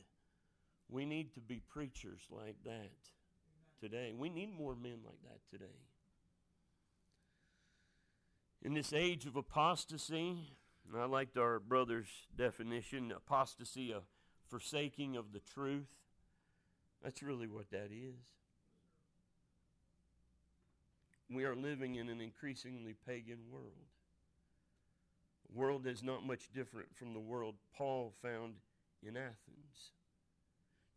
we 0.88 1.06
need 1.06 1.34
to 1.34 1.42
be 1.42 1.62
preachers 1.68 2.22
like 2.30 2.56
that 2.64 2.92
today. 3.82 4.14
We 4.16 4.30
need 4.30 4.56
more 4.56 4.76
men 4.76 5.00
like 5.04 5.22
that 5.24 5.40
today. 5.50 5.74
In 8.66 8.74
this 8.74 8.94
age 8.94 9.28
of 9.28 9.36
apostasy, 9.36 10.38
I 10.98 11.06
liked 11.06 11.38
our 11.38 11.60
brother's 11.60 12.10
definition 12.36 13.12
apostasy, 13.12 13.92
a 13.92 14.02
forsaking 14.50 15.16
of 15.16 15.34
the 15.34 15.40
truth. 15.40 15.86
That's 17.04 17.22
really 17.22 17.46
what 17.46 17.70
that 17.70 17.92
is. 17.92 18.16
We 21.30 21.44
are 21.44 21.56
living 21.56 21.94
in 21.94 22.10
an 22.10 22.20
increasingly 22.20 22.96
pagan 23.06 23.38
world. 23.52 23.86
The 25.48 25.60
world 25.60 25.86
is 25.86 26.02
not 26.02 26.26
much 26.26 26.52
different 26.52 26.88
from 26.96 27.14
the 27.14 27.20
world 27.20 27.58
Paul 27.78 28.16
found 28.20 28.56
in 29.04 29.16
Athens. 29.16 29.92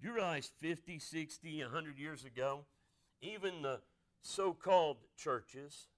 Do 0.01 0.09
you 0.09 0.15
realize 0.15 0.51
50, 0.59 0.99
60, 0.99 1.61
100 1.65 1.99
years 1.99 2.25
ago, 2.25 2.65
even 3.21 3.61
the 3.61 3.81
so 4.23 4.55
called 4.55 4.97
churches, 5.19 5.89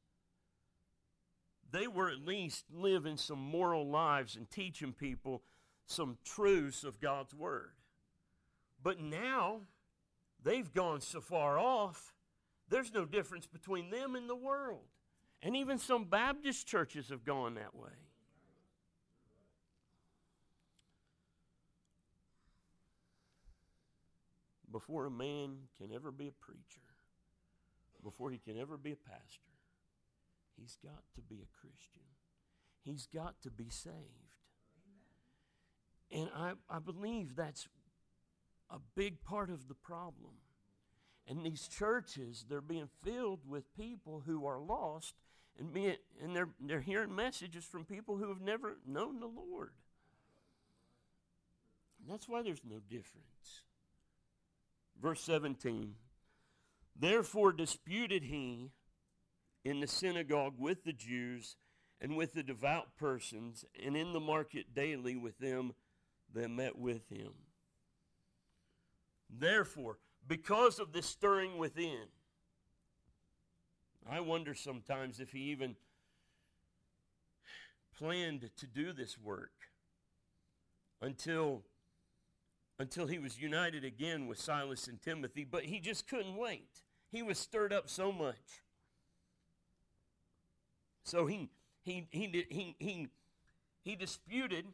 they 1.72 1.86
were 1.86 2.10
at 2.10 2.24
least 2.24 2.64
living 2.72 3.16
some 3.16 3.38
moral 3.38 3.88
lives 3.88 4.36
and 4.36 4.50
teaching 4.50 4.92
people 4.92 5.42
some 5.86 6.18
truths 6.24 6.84
of 6.84 7.00
God's 7.00 7.34
Word. 7.34 7.72
But 8.82 9.00
now, 9.00 9.62
they've 10.42 10.72
gone 10.72 11.00
so 11.00 11.20
far 11.20 11.58
off 11.58 12.14
there's 12.70 12.94
no 12.94 13.04
difference 13.04 13.46
between 13.46 13.90
them 13.90 14.14
and 14.14 14.30
the 14.30 14.36
world. 14.36 14.84
And 15.42 15.56
even 15.56 15.78
some 15.78 16.04
Baptist 16.04 16.66
churches 16.66 17.08
have 17.08 17.24
gone 17.24 17.54
that 17.54 17.74
way. 17.74 17.90
Before 24.70 25.06
a 25.06 25.10
man 25.10 25.56
can 25.78 25.92
ever 25.92 26.12
be 26.12 26.28
a 26.28 26.32
preacher, 26.32 26.80
before 28.04 28.30
he 28.30 28.38
can 28.38 28.56
ever 28.56 28.76
be 28.76 28.92
a 28.92 28.96
pastor, 28.96 29.40
he's 30.60 30.76
got 30.82 31.02
to 31.14 31.20
be 31.20 31.36
a 31.36 31.58
Christian. 31.60 32.02
He's 32.82 33.06
got 33.06 33.40
to 33.42 33.50
be 33.50 33.68
saved. 33.68 33.94
And 36.12 36.28
I, 36.34 36.52
I 36.68 36.78
believe 36.78 37.36
that's 37.36 37.68
a 38.70 38.78
big 38.96 39.22
part 39.22 39.50
of 39.50 39.68
the 39.68 39.74
problem. 39.74 40.32
And 41.26 41.44
these 41.44 41.68
churches, 41.68 42.44
they're 42.48 42.60
being 42.60 42.88
filled 43.04 43.40
with 43.48 43.76
people 43.76 44.22
who 44.26 44.46
are 44.46 44.60
lost 44.60 45.14
and, 45.58 45.76
and 46.22 46.34
they're, 46.34 46.48
they're 46.60 46.80
hearing 46.80 47.14
messages 47.14 47.64
from 47.64 47.84
people 47.84 48.16
who 48.16 48.28
have 48.28 48.40
never 48.40 48.78
known 48.86 49.20
the 49.20 49.26
Lord. 49.26 49.72
And 52.00 52.10
that's 52.10 52.28
why 52.28 52.42
there's 52.42 52.62
no 52.64 52.78
difference. 52.88 53.62
Verse 55.00 55.20
17 55.22 55.94
Therefore 56.98 57.52
disputed 57.52 58.24
he 58.24 58.72
in 59.64 59.80
the 59.80 59.86
synagogue 59.86 60.54
with 60.58 60.84
the 60.84 60.92
Jews 60.92 61.56
and 62.00 62.16
with 62.16 62.32
the 62.32 62.42
devout 62.42 62.96
persons, 62.96 63.64
and 63.84 63.94
in 63.94 64.14
the 64.14 64.20
market 64.20 64.74
daily 64.74 65.16
with 65.16 65.38
them 65.38 65.74
that 66.32 66.48
met 66.48 66.78
with 66.78 67.06
him. 67.10 67.32
Therefore, 69.28 69.98
because 70.26 70.78
of 70.78 70.92
this 70.92 71.06
stirring 71.06 71.58
within. 71.58 72.06
I 74.10 74.20
wonder 74.20 74.54
sometimes 74.54 75.20
if 75.20 75.32
he 75.32 75.50
even 75.50 75.76
planned 77.98 78.50
to 78.56 78.66
do 78.66 78.92
this 78.92 79.18
work 79.18 79.52
until 81.02 81.64
until 82.78 83.06
he 83.06 83.18
was 83.18 83.38
united 83.38 83.84
again 83.84 84.26
with 84.26 84.38
Silas 84.38 84.88
and 84.88 85.02
Timothy, 85.02 85.44
but 85.44 85.64
he 85.64 85.80
just 85.80 86.08
couldn't 86.08 86.36
wait. 86.36 86.80
He 87.12 87.22
was 87.22 87.38
stirred 87.38 87.74
up 87.74 87.90
so 87.90 88.10
much. 88.10 88.62
So 91.10 91.26
he 91.26 91.50
he 91.82 92.06
he 92.10 92.46
he 92.48 92.76
he, 92.78 93.08
he 93.82 93.96
disputed 93.96 94.66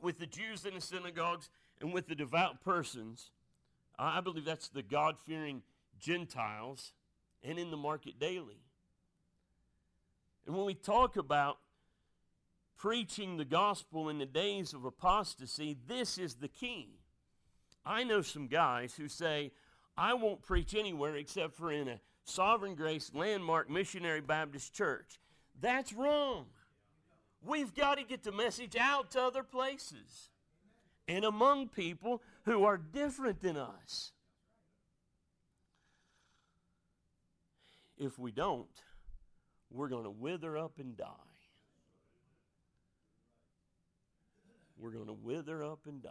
with 0.00 0.18
the 0.18 0.26
Jews 0.26 0.64
in 0.64 0.74
the 0.74 0.80
synagogues 0.80 1.50
and 1.80 1.92
with 1.92 2.06
the 2.06 2.14
devout 2.14 2.62
persons 2.62 3.30
I 3.98 4.20
believe 4.20 4.44
that's 4.44 4.68
the 4.68 4.82
God 4.82 5.18
fearing 5.18 5.62
Gentiles 5.98 6.92
and 7.42 7.58
in 7.58 7.70
the 7.70 7.76
market 7.76 8.18
daily. 8.18 8.60
And 10.46 10.56
when 10.56 10.66
we 10.66 10.74
talk 10.74 11.16
about 11.16 11.58
preaching 12.76 13.36
the 13.36 13.44
gospel 13.44 14.08
in 14.08 14.18
the 14.18 14.26
days 14.26 14.72
of 14.72 14.84
apostasy, 14.84 15.76
this 15.86 16.18
is 16.18 16.36
the 16.36 16.48
key. 16.48 16.98
I 17.86 18.04
know 18.04 18.22
some 18.22 18.48
guys 18.48 18.94
who 18.94 19.08
say, 19.08 19.52
I 19.96 20.14
won't 20.14 20.42
preach 20.42 20.74
anywhere 20.74 21.16
except 21.16 21.54
for 21.54 21.70
in 21.70 21.88
a 21.88 22.00
Sovereign 22.24 22.74
Grace 22.74 23.10
Landmark 23.14 23.70
Missionary 23.70 24.20
Baptist 24.20 24.74
Church. 24.74 25.20
That's 25.60 25.92
wrong. 25.92 26.46
We've 27.46 27.74
got 27.74 27.98
to 27.98 28.04
get 28.04 28.22
the 28.22 28.32
message 28.32 28.76
out 28.78 29.10
to 29.12 29.22
other 29.22 29.42
places 29.42 30.30
and 31.06 31.24
among 31.24 31.68
people 31.68 32.22
who 32.44 32.64
are 32.64 32.78
different 32.78 33.42
than 33.42 33.56
us. 33.56 34.12
If 37.98 38.18
we 38.18 38.32
don't, 38.32 38.66
we're 39.70 39.88
going 39.88 40.04
to 40.04 40.10
wither 40.10 40.56
up 40.56 40.78
and 40.78 40.96
die. 40.96 41.06
We're 44.78 44.90
going 44.90 45.06
to 45.06 45.12
wither 45.12 45.62
up 45.62 45.80
and 45.86 46.02
die. 46.02 46.10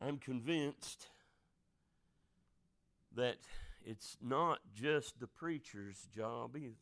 I'm 0.00 0.18
convinced 0.18 1.08
that 3.18 3.36
it's 3.84 4.16
not 4.22 4.60
just 4.74 5.18
the 5.18 5.26
preacher's 5.26 6.06
job 6.14 6.56
either. 6.56 6.74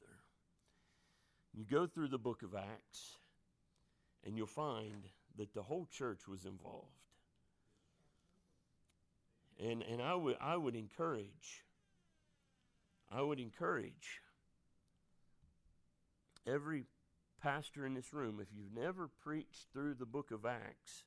You 1.54 1.64
go 1.64 1.86
through 1.86 2.08
the 2.08 2.18
book 2.18 2.42
of 2.42 2.54
Acts, 2.54 3.16
and 4.24 4.36
you'll 4.36 4.46
find 4.46 5.08
that 5.38 5.54
the 5.54 5.62
whole 5.62 5.88
church 5.90 6.28
was 6.28 6.44
involved. 6.44 6.90
And, 9.58 9.82
and 9.82 10.02
I, 10.02 10.14
would, 10.14 10.36
I 10.38 10.56
would 10.56 10.76
encourage, 10.76 11.64
I 13.10 13.22
would 13.22 13.40
encourage 13.40 14.20
every 16.46 16.84
pastor 17.42 17.86
in 17.86 17.94
this 17.94 18.12
room, 18.12 18.40
if 18.42 18.48
you've 18.54 18.74
never 18.74 19.08
preached 19.08 19.68
through 19.72 19.94
the 19.94 20.04
book 20.04 20.30
of 20.30 20.44
Acts, 20.44 21.04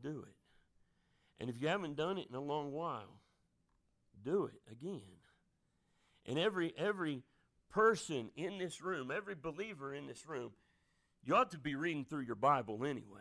do 0.00 0.24
it. 0.28 0.36
And 1.40 1.50
if 1.50 1.60
you 1.60 1.66
haven't 1.66 1.96
done 1.96 2.18
it 2.18 2.28
in 2.30 2.36
a 2.36 2.40
long 2.40 2.70
while, 2.70 3.20
do 4.24 4.46
it 4.46 4.60
again. 4.70 5.00
And 6.26 6.38
every 6.38 6.74
every 6.76 7.22
person 7.70 8.30
in 8.36 8.58
this 8.58 8.80
room, 8.82 9.10
every 9.10 9.34
believer 9.34 9.94
in 9.94 10.06
this 10.06 10.26
room, 10.26 10.52
you 11.22 11.34
ought 11.34 11.50
to 11.50 11.58
be 11.58 11.74
reading 11.74 12.04
through 12.04 12.22
your 12.22 12.36
Bible 12.36 12.84
anyway. 12.84 13.20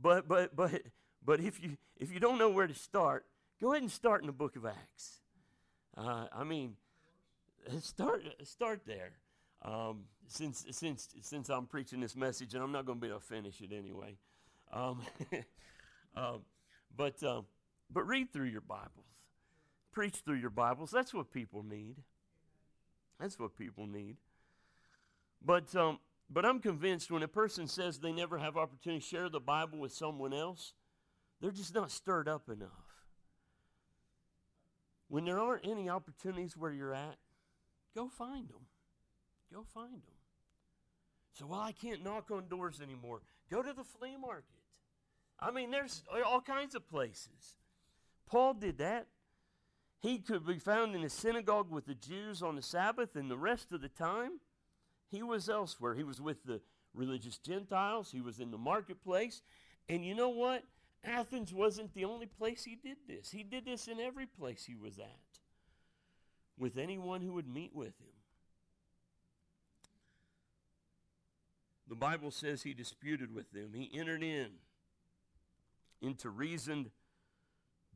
But 0.00 0.26
but 0.26 0.56
but 0.56 0.82
but 1.24 1.40
if 1.40 1.62
you 1.62 1.76
if 1.96 2.12
you 2.12 2.20
don't 2.20 2.38
know 2.38 2.50
where 2.50 2.66
to 2.66 2.74
start, 2.74 3.26
go 3.60 3.72
ahead 3.72 3.82
and 3.82 3.90
start 3.90 4.20
in 4.20 4.26
the 4.26 4.32
book 4.32 4.56
of 4.56 4.66
Acts. 4.66 5.20
Uh, 5.96 6.26
I 6.32 6.44
mean, 6.44 6.76
start 7.80 8.22
start 8.42 8.80
there. 8.86 9.12
Um, 9.62 10.04
since 10.28 10.66
since 10.70 11.08
since 11.22 11.48
I'm 11.48 11.66
preaching 11.66 12.00
this 12.00 12.16
message, 12.16 12.54
and 12.54 12.62
I'm 12.62 12.72
not 12.72 12.84
going 12.86 12.98
to 12.98 13.00
be 13.00 13.08
able 13.08 13.20
to 13.20 13.24
finish 13.24 13.60
it 13.60 13.72
anyway. 13.72 14.16
Um, 14.72 15.02
um, 16.16 16.40
but 16.96 17.22
um, 17.22 17.46
but 17.90 18.06
read 18.06 18.32
through 18.32 18.46
your 18.46 18.60
Bibles, 18.60 19.13
preach 19.94 20.16
through 20.16 20.36
your 20.36 20.50
Bibles. 20.50 20.90
That's 20.90 21.14
what 21.14 21.30
people 21.30 21.62
need. 21.62 21.96
That's 23.20 23.38
what 23.38 23.56
people 23.56 23.86
need. 23.86 24.16
But 25.44 25.74
um, 25.76 26.00
but 26.28 26.44
I'm 26.44 26.58
convinced 26.58 27.10
when 27.10 27.22
a 27.22 27.28
person 27.28 27.68
says 27.68 27.98
they 27.98 28.12
never 28.12 28.38
have 28.38 28.56
opportunity 28.56 29.00
to 29.00 29.06
share 29.06 29.28
the 29.28 29.40
Bible 29.40 29.78
with 29.78 29.92
someone 29.92 30.32
else, 30.32 30.72
they're 31.40 31.50
just 31.50 31.74
not 31.74 31.90
stirred 31.90 32.28
up 32.28 32.48
enough. 32.48 32.70
When 35.08 35.24
there 35.24 35.38
aren't 35.38 35.66
any 35.66 35.88
opportunities 35.88 36.56
where 36.56 36.72
you're 36.72 36.94
at, 36.94 37.16
go 37.94 38.08
find 38.08 38.48
them. 38.48 38.66
Go 39.52 39.64
find 39.72 39.92
them. 39.92 40.14
So, 41.34 41.46
well, 41.46 41.60
I 41.60 41.72
can't 41.72 42.02
knock 42.02 42.30
on 42.30 42.48
doors 42.48 42.80
anymore. 42.80 43.20
Go 43.50 43.62
to 43.62 43.72
the 43.72 43.84
flea 43.84 44.16
market. 44.16 44.44
I 45.38 45.50
mean, 45.50 45.70
there's 45.70 46.02
all 46.26 46.40
kinds 46.40 46.74
of 46.74 46.88
places. 46.88 47.56
Paul 48.26 48.54
did 48.54 48.78
that. 48.78 49.06
He 50.04 50.18
could 50.18 50.46
be 50.46 50.58
found 50.58 50.94
in 50.94 51.02
a 51.02 51.08
synagogue 51.08 51.70
with 51.70 51.86
the 51.86 51.94
Jews 51.94 52.42
on 52.42 52.56
the 52.56 52.62
Sabbath, 52.62 53.16
and 53.16 53.30
the 53.30 53.38
rest 53.38 53.72
of 53.72 53.80
the 53.80 53.88
time, 53.88 54.32
he 55.10 55.22
was 55.22 55.48
elsewhere. 55.48 55.94
He 55.94 56.04
was 56.04 56.20
with 56.20 56.44
the 56.44 56.60
religious 56.92 57.38
Gentiles, 57.38 58.10
he 58.12 58.20
was 58.20 58.38
in 58.38 58.50
the 58.50 58.58
marketplace. 58.58 59.40
And 59.88 60.04
you 60.04 60.14
know 60.14 60.28
what? 60.28 60.62
Athens 61.02 61.54
wasn't 61.54 61.94
the 61.94 62.04
only 62.04 62.26
place 62.26 62.64
he 62.64 62.74
did 62.74 62.98
this. 63.08 63.30
He 63.30 63.42
did 63.42 63.64
this 63.64 63.88
in 63.88 63.98
every 63.98 64.26
place 64.26 64.66
he 64.66 64.74
was 64.74 64.98
at, 64.98 65.38
with 66.58 66.76
anyone 66.76 67.22
who 67.22 67.32
would 67.32 67.48
meet 67.48 67.74
with 67.74 67.98
him. 67.98 68.12
The 71.88 71.96
Bible 71.96 72.30
says 72.30 72.62
he 72.62 72.74
disputed 72.74 73.34
with 73.34 73.52
them. 73.52 73.70
He 73.72 73.90
entered 73.98 74.22
in 74.22 74.48
into 76.02 76.28
reasoned 76.28 76.90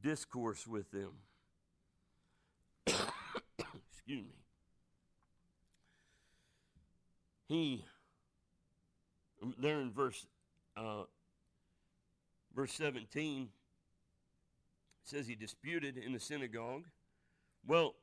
discourse 0.03 0.67
with 0.67 0.91
them. 0.91 1.11
Excuse 4.09 4.25
me. 4.25 4.35
He, 7.47 7.85
there 9.59 9.81
in 9.81 9.93
verse 9.93 10.27
uh, 10.79 11.03
verse 12.57 12.73
17 12.73 13.49
says 15.03 15.27
he 15.27 15.35
disputed 15.35 15.99
in 15.99 16.15
the 16.15 16.21
synagogue. 16.21 16.85
Well, 17.67 17.97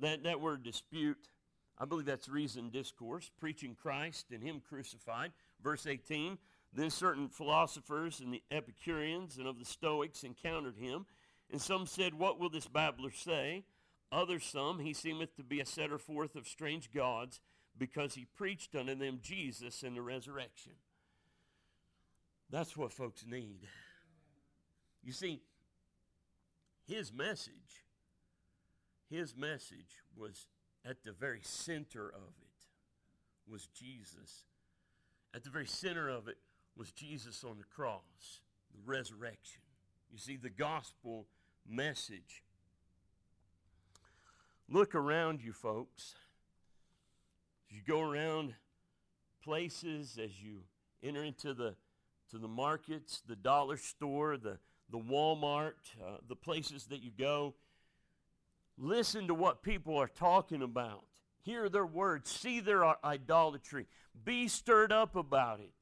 that, 0.00 0.22
that 0.24 0.38
word 0.38 0.62
dispute, 0.62 1.30
I 1.78 1.86
believe 1.86 2.04
that's 2.04 2.28
reason 2.28 2.68
discourse, 2.68 3.30
preaching 3.40 3.74
Christ 3.74 4.26
and 4.30 4.42
him 4.42 4.60
crucified. 4.68 5.32
Verse 5.62 5.86
18, 5.86 6.36
then 6.74 6.90
certain 6.90 7.28
philosophers 7.28 8.20
and 8.20 8.34
the 8.34 8.42
Epicureans 8.50 9.38
and 9.38 9.46
of 9.46 9.58
the 9.58 9.64
Stoics 9.64 10.24
encountered 10.24 10.76
him, 10.76 11.06
and 11.50 11.58
some 11.58 11.86
said, 11.86 12.12
What 12.12 12.38
will 12.38 12.50
this 12.50 12.68
babbler 12.68 13.12
say? 13.12 13.64
Others 14.10 14.44
some, 14.44 14.78
he 14.78 14.94
seemeth 14.94 15.36
to 15.36 15.42
be 15.42 15.60
a 15.60 15.66
setter 15.66 15.98
forth 15.98 16.34
of 16.34 16.48
strange 16.48 16.92
gods, 16.92 17.40
because 17.76 18.14
he 18.14 18.24
preached 18.24 18.74
unto 18.74 18.94
them 18.94 19.20
Jesus 19.22 19.82
and 19.82 19.96
the 19.96 20.02
resurrection. 20.02 20.72
That's 22.50 22.76
what 22.76 22.92
folks 22.92 23.24
need. 23.26 23.60
You 25.04 25.12
see, 25.12 25.42
his 26.86 27.12
message, 27.12 27.84
his 29.10 29.36
message 29.36 30.02
was 30.16 30.48
at 30.84 31.04
the 31.04 31.12
very 31.12 31.40
center 31.42 32.08
of 32.08 32.32
it 32.40 33.50
was 33.50 33.68
Jesus. 33.68 34.44
At 35.34 35.44
the 35.44 35.50
very 35.50 35.66
center 35.66 36.08
of 36.08 36.28
it 36.28 36.38
was 36.76 36.90
Jesus 36.90 37.44
on 37.44 37.58
the 37.58 37.64
cross, 37.64 38.40
the 38.72 38.80
resurrection. 38.84 39.62
You 40.10 40.18
see, 40.18 40.36
the 40.36 40.50
gospel 40.50 41.26
message. 41.68 42.42
Look 44.70 44.94
around 44.94 45.42
you, 45.42 45.52
folks. 45.52 46.14
As 47.70 47.76
you 47.76 47.82
go 47.86 48.00
around 48.00 48.54
places, 49.42 50.18
as 50.22 50.42
you 50.42 50.62
enter 51.02 51.24
into 51.24 51.54
the 51.54 51.74
to 52.30 52.38
the 52.38 52.48
markets, 52.48 53.22
the 53.26 53.36
dollar 53.36 53.78
store, 53.78 54.36
the, 54.36 54.58
the 54.90 54.98
Walmart, 54.98 55.72
uh, 56.04 56.18
the 56.28 56.36
places 56.36 56.84
that 56.86 57.02
you 57.02 57.10
go, 57.10 57.54
listen 58.76 59.28
to 59.28 59.34
what 59.34 59.62
people 59.62 59.96
are 59.96 60.08
talking 60.08 60.62
about. 60.62 61.04
Hear 61.40 61.70
their 61.70 61.86
words. 61.86 62.30
See 62.30 62.60
their 62.60 62.84
idolatry. 63.04 63.86
Be 64.24 64.48
stirred 64.48 64.92
up 64.92 65.16
about 65.16 65.60
it. 65.60 65.72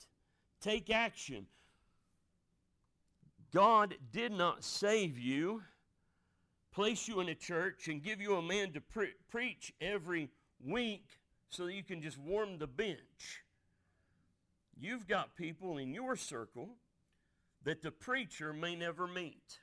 Take 0.60 0.88
action. 0.90 1.46
God 3.52 3.96
did 4.12 4.32
not 4.32 4.62
save 4.62 5.18
you, 5.18 5.62
place 6.76 7.08
you 7.08 7.20
in 7.20 7.30
a 7.30 7.34
church, 7.34 7.88
and 7.88 8.02
give 8.02 8.20
you 8.20 8.36
a 8.36 8.42
man 8.42 8.70
to 8.74 8.82
pre- 8.82 9.14
preach 9.30 9.72
every 9.80 10.28
week 10.62 11.06
so 11.48 11.64
that 11.64 11.72
you 11.72 11.82
can 11.82 12.02
just 12.02 12.18
warm 12.18 12.58
the 12.58 12.66
bench. 12.66 13.42
You've 14.78 15.08
got 15.08 15.34
people 15.36 15.78
in 15.78 15.94
your 15.94 16.16
circle 16.16 16.68
that 17.64 17.80
the 17.82 17.90
preacher 17.90 18.52
may 18.52 18.76
never 18.76 19.06
meet. 19.06 19.58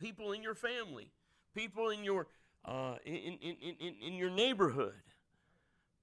People 0.00 0.32
in 0.32 0.42
your 0.42 0.56
family, 0.56 1.12
people 1.54 1.90
in 1.90 2.02
your 2.02 2.26
uh, 2.64 2.96
in, 3.04 3.14
in, 3.14 3.56
in, 3.78 3.94
in 4.08 4.14
your 4.14 4.30
neighborhood, 4.30 5.02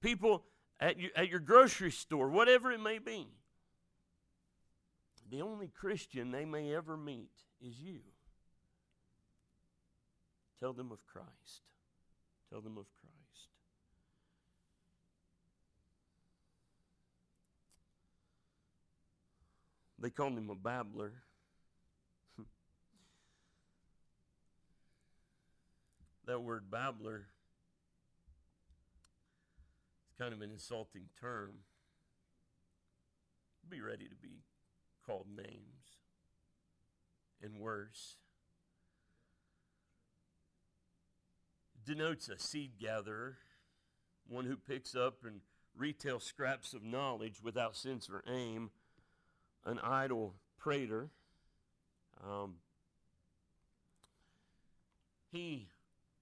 people 0.00 0.44
at 0.80 0.98
your, 0.98 1.10
at 1.14 1.28
your 1.28 1.40
grocery 1.40 1.90
store, 1.90 2.30
whatever 2.30 2.72
it 2.72 2.80
may 2.80 2.98
be. 2.98 3.26
The 5.30 5.42
only 5.42 5.68
Christian 5.68 6.30
they 6.30 6.46
may 6.46 6.74
ever 6.74 6.96
meet 6.96 7.32
is 7.60 7.78
you. 7.78 8.00
Tell 10.62 10.72
them 10.72 10.92
of 10.92 11.04
Christ. 11.08 11.62
Tell 12.48 12.60
them 12.60 12.78
of 12.78 12.86
Christ. 13.00 13.48
They 19.98 20.10
called 20.10 20.38
him 20.38 20.50
a 20.50 20.54
babbler. 20.54 21.14
that 26.26 26.40
word 26.40 26.70
babbler 26.70 27.26
is 30.06 30.14
kind 30.16 30.32
of 30.32 30.42
an 30.42 30.52
insulting 30.52 31.08
term. 31.20 31.54
Be 33.68 33.80
ready 33.80 34.06
to 34.06 34.14
be 34.14 34.44
called 35.04 35.26
names 35.36 35.98
and 37.42 37.58
worse. 37.58 38.14
Denotes 41.84 42.28
a 42.28 42.38
seed 42.38 42.72
gatherer, 42.80 43.38
one 44.28 44.44
who 44.44 44.56
picks 44.56 44.94
up 44.94 45.24
and 45.24 45.40
retails 45.76 46.24
scraps 46.24 46.74
of 46.74 46.82
knowledge 46.84 47.40
without 47.42 47.76
sense 47.76 48.08
or 48.10 48.22
aim 48.30 48.70
an 49.64 49.78
idle 49.82 50.34
prater. 50.58 51.10
Um, 52.22 52.56
he, 55.30 55.68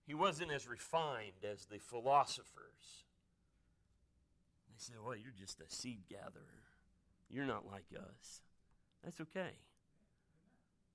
he 0.07 0.15
wasn't 0.15 0.51
as 0.51 0.69
refined 0.69 1.45
as 1.51 1.67
the 1.67 1.79
philosophers. 1.79 3.05
They 4.69 4.77
said, 4.79 4.97
well, 5.05 5.17
you're 5.17 5.33
just 5.39 5.61
a 5.61 5.69
seed 5.69 6.01
gatherer. 6.09 6.65
You're 7.29 7.47
not 7.47 7.67
like 7.71 7.87
us. 7.97 8.43
That's 9.05 9.21
okay. 9.21 9.51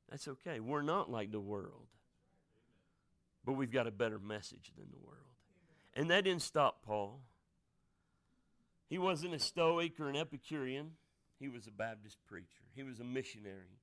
That's 0.09 0.27
okay. 0.27 0.59
We're 0.59 0.81
not 0.81 1.09
like 1.09 1.31
the 1.31 1.39
world. 1.39 1.87
But 3.45 3.53
we've 3.53 3.71
got 3.71 3.87
a 3.87 3.91
better 3.91 4.19
message 4.19 4.71
than 4.75 4.87
the 4.91 5.05
world. 5.05 5.19
And 5.93 6.09
that 6.09 6.23
didn't 6.23 6.41
stop 6.41 6.83
Paul. 6.83 7.21
He 8.89 8.97
wasn't 8.97 9.33
a 9.33 9.39
Stoic 9.39 9.99
or 9.99 10.09
an 10.09 10.15
Epicurean. 10.15 10.91
He 11.39 11.47
was 11.47 11.67
a 11.67 11.71
Baptist 11.71 12.17
preacher, 12.27 12.63
he 12.75 12.83
was 12.83 12.99
a 12.99 13.03
missionary. 13.03 13.79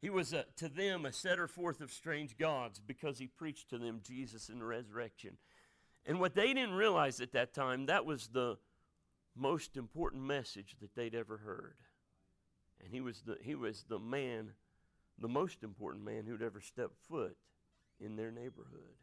He 0.00 0.10
was 0.10 0.32
a, 0.32 0.44
to 0.58 0.68
them 0.68 1.04
a 1.04 1.12
setter 1.12 1.48
forth 1.48 1.80
of 1.80 1.90
strange 1.90 2.38
gods 2.38 2.78
because 2.78 3.18
he 3.18 3.26
preached 3.26 3.70
to 3.70 3.78
them 3.78 4.00
Jesus 4.06 4.48
and 4.48 4.60
the 4.60 4.64
resurrection. 4.64 5.38
And 6.06 6.20
what 6.20 6.36
they 6.36 6.54
didn't 6.54 6.74
realize 6.74 7.20
at 7.20 7.32
that 7.32 7.52
time, 7.52 7.86
that 7.86 8.06
was 8.06 8.28
the 8.28 8.58
most 9.34 9.76
important 9.76 10.22
message 10.22 10.76
that 10.80 10.94
they'd 10.94 11.16
ever 11.16 11.38
heard. 11.38 11.74
And 12.80 12.92
he 12.92 13.00
was 13.00 13.22
the, 13.22 13.38
he 13.42 13.56
was 13.56 13.86
the 13.88 13.98
man, 13.98 14.52
the 15.18 15.26
most 15.26 15.64
important 15.64 16.04
man 16.04 16.26
who'd 16.26 16.42
ever 16.42 16.60
stepped 16.60 16.96
foot 17.08 17.36
in 18.00 18.16
their 18.16 18.30
neighborhood. 18.30 18.96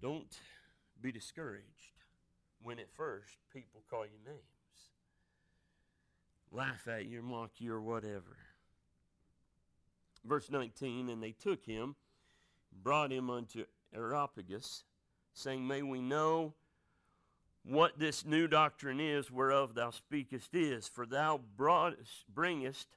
Don't 0.00 0.36
be 1.00 1.12
discouraged 1.12 1.64
when 2.62 2.78
at 2.78 2.92
first 2.92 3.36
people 3.52 3.82
call 3.88 4.04
you 4.04 4.18
names, 4.26 4.40
laugh 6.50 6.86
at 6.88 7.06
you, 7.06 7.22
mock 7.22 7.52
you, 7.58 7.72
or 7.72 7.80
whatever. 7.80 8.36
Verse 10.24 10.50
19 10.50 11.08
And 11.08 11.22
they 11.22 11.32
took 11.32 11.64
him, 11.64 11.96
brought 12.82 13.12
him 13.12 13.30
unto 13.30 13.64
Areopagus, 13.94 14.84
saying, 15.32 15.66
May 15.66 15.82
we 15.82 16.00
know 16.00 16.54
what 17.62 17.98
this 17.98 18.24
new 18.24 18.46
doctrine 18.46 19.00
is 19.00 19.30
whereof 19.30 19.74
thou 19.74 19.90
speakest 19.90 20.54
is, 20.54 20.86
for 20.86 21.06
thou 21.06 21.40
bringest 21.56 22.88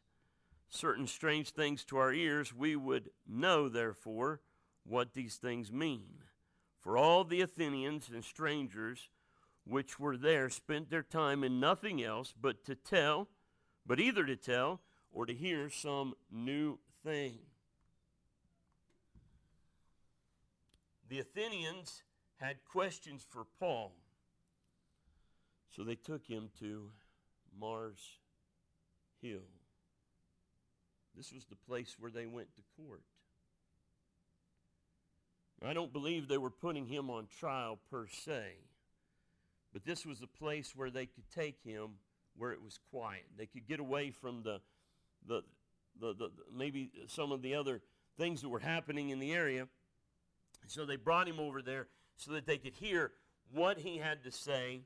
certain 0.69 1.07
strange 1.07 1.51
things 1.51 1.83
to 1.85 1.97
our 1.97 2.13
ears. 2.13 2.53
We 2.53 2.75
would 2.75 3.09
know, 3.27 3.69
therefore, 3.69 4.41
what 4.83 5.13
these 5.13 5.35
things 5.35 5.71
mean. 5.71 6.23
For 6.81 6.97
all 6.97 7.23
the 7.23 7.41
Athenians 7.41 8.09
and 8.13 8.23
strangers 8.23 9.09
which 9.67 9.99
were 9.99 10.17
there 10.17 10.49
spent 10.49 10.89
their 10.89 11.03
time 11.03 11.43
in 11.43 11.59
nothing 11.59 12.01
else 12.01 12.33
but 12.39 12.63
to 12.65 12.75
tell, 12.75 13.27
but 13.85 13.99
either 13.99 14.25
to 14.25 14.35
tell 14.35 14.81
or 15.11 15.25
to 15.25 15.33
hear 15.33 15.69
some 15.69 16.13
new 16.31 16.79
thing. 17.03 17.39
The 21.09 21.19
Athenians 21.19 22.03
had 22.37 22.63
questions 22.63 23.25
for 23.27 23.45
Paul, 23.59 23.93
so 25.69 25.83
they 25.83 25.95
took 25.95 26.25
him 26.27 26.49
to 26.59 26.91
Mars 27.57 28.19
Hill. 29.21 29.56
This 31.17 31.33
was 31.33 31.45
the 31.45 31.55
place 31.55 31.95
where 31.99 32.11
they 32.11 32.27
went 32.27 32.55
to 32.55 32.61
court. 32.77 33.01
I 35.65 35.73
don't 35.73 35.91
believe 35.91 36.27
they 36.27 36.37
were 36.37 36.51
putting 36.51 36.85
him 36.85 37.09
on 37.09 37.27
trial 37.39 37.79
per 37.89 38.07
se, 38.07 38.53
but 39.73 39.83
this 39.83 40.05
was 40.05 40.21
a 40.21 40.27
place 40.27 40.73
where 40.75 40.91
they 40.91 41.07
could 41.07 41.29
take 41.33 41.63
him 41.63 41.93
where 42.37 42.51
it 42.51 42.61
was 42.61 42.79
quiet. 42.91 43.25
They 43.35 43.47
could 43.47 43.67
get 43.67 43.79
away 43.79 44.11
from 44.11 44.43
the, 44.43 44.61
the, 45.27 45.41
the, 45.99 46.13
the, 46.13 46.31
maybe 46.55 46.91
some 47.07 47.31
of 47.31 47.41
the 47.41 47.55
other 47.55 47.81
things 48.17 48.41
that 48.41 48.49
were 48.49 48.59
happening 48.59 49.09
in 49.09 49.17
the 49.17 49.33
area. 49.33 49.67
So 50.67 50.85
they 50.85 50.95
brought 50.95 51.27
him 51.27 51.39
over 51.39 51.63
there 51.63 51.87
so 52.17 52.33
that 52.33 52.45
they 52.45 52.57
could 52.57 52.75
hear 52.75 53.11
what 53.51 53.79
he 53.79 53.97
had 53.97 54.23
to 54.25 54.31
say. 54.31 54.81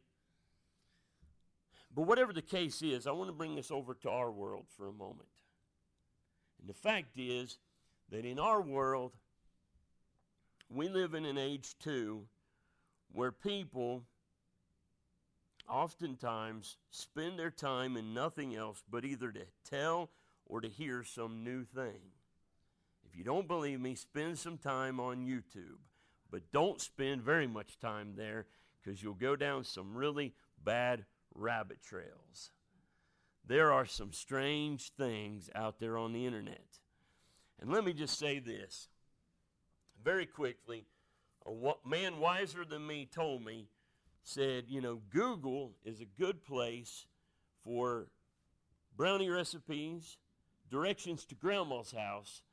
But 1.93 2.03
whatever 2.03 2.31
the 2.31 2.41
case 2.41 2.81
is, 2.81 3.07
I 3.07 3.11
want 3.11 3.27
to 3.27 3.35
bring 3.35 3.55
this 3.55 3.71
over 3.71 3.93
to 3.95 4.09
our 4.09 4.31
world 4.31 4.67
for 4.77 4.87
a 4.87 4.93
moment. 4.93 5.27
And 6.61 6.69
the 6.69 6.73
fact 6.73 7.17
is 7.17 7.57
that 8.11 8.25
in 8.25 8.39
our 8.39 8.61
world, 8.61 9.17
we 10.69 10.87
live 10.87 11.13
in 11.15 11.25
an 11.25 11.37
age 11.37 11.75
too 11.79 12.27
where 13.11 13.31
people 13.31 14.03
oftentimes 15.69 16.77
spend 16.91 17.37
their 17.37 17.51
time 17.51 17.97
in 17.97 18.13
nothing 18.13 18.55
else 18.55 18.83
but 18.89 19.03
either 19.03 19.31
to 19.31 19.45
tell 19.69 20.09
or 20.45 20.61
to 20.61 20.69
hear 20.69 21.03
some 21.03 21.43
new 21.43 21.63
thing. 21.63 22.11
If 23.05 23.17
you 23.17 23.23
don't 23.23 23.47
believe 23.47 23.79
me, 23.81 23.95
spend 23.95 24.37
some 24.37 24.57
time 24.57 24.99
on 24.99 25.25
YouTube. 25.25 25.79
But 26.29 26.51
don't 26.53 26.79
spend 26.79 27.21
very 27.21 27.47
much 27.47 27.79
time 27.79 28.13
there 28.15 28.45
because 28.81 29.03
you'll 29.03 29.13
go 29.13 29.35
down 29.35 29.65
some 29.65 29.95
really 29.95 30.33
bad 30.63 31.05
rabbit 31.35 31.81
trails. 31.81 32.51
There 33.45 33.71
are 33.71 33.85
some 33.85 34.13
strange 34.13 34.91
things 34.91 35.49
out 35.55 35.79
there 35.79 35.97
on 35.97 36.13
the 36.13 36.25
internet. 36.25 36.79
And 37.59 37.71
let 37.71 37.83
me 37.83 37.93
just 37.93 38.17
say 38.17 38.39
this 38.39 38.87
very 40.03 40.25
quickly. 40.25 40.85
A 41.45 41.73
man 41.87 42.19
wiser 42.19 42.63
than 42.65 42.85
me 42.85 43.07
told 43.11 43.43
me, 43.43 43.67
said, 44.23 44.65
you 44.67 44.81
know, 44.81 45.01
Google 45.09 45.73
is 45.83 45.99
a 45.99 46.05
good 46.05 46.43
place 46.43 47.07
for 47.63 48.07
brownie 48.95 49.29
recipes, 49.29 50.17
directions 50.69 51.25
to 51.25 51.35
grandma's 51.35 51.91
house, 51.91 52.43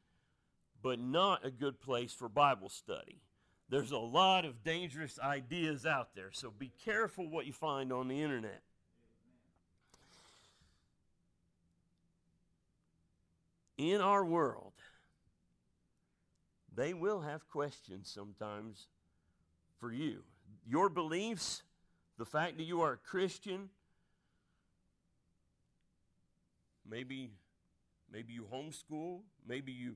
but 0.83 0.99
not 0.99 1.45
a 1.45 1.51
good 1.51 1.81
place 1.81 2.13
for 2.13 2.29
Bible 2.29 2.69
study. 2.69 3.21
There's 3.69 3.93
a 3.93 3.99
lot 3.99 4.45
of 4.45 4.65
dangerous 4.65 5.19
ideas 5.19 5.85
out 5.85 6.15
there, 6.15 6.31
so 6.33 6.51
be 6.51 6.73
careful 6.85 7.29
what 7.29 7.47
you 7.47 7.53
find 7.53 7.93
on 7.93 8.09
the 8.09 8.23
internet. 8.23 8.63
In 13.79 14.01
our 14.01 14.25
world, 14.25 14.73
they 16.75 16.95
will 16.95 17.21
have 17.21 17.49
questions 17.49 18.11
sometimes 18.13 18.89
for 19.79 19.93
you. 19.93 20.25
Your 20.67 20.89
beliefs, 20.89 21.63
the 22.19 22.25
fact 22.25 22.57
that 22.59 22.65
you 22.65 22.83
are 22.83 22.95
a 22.95 22.97
Christian, 22.97 23.71
maybe 26.89 27.31
maybe 28.13 28.33
you 28.33 28.47
homeschool, 28.53 29.21
maybe 29.47 29.71
you 29.71 29.95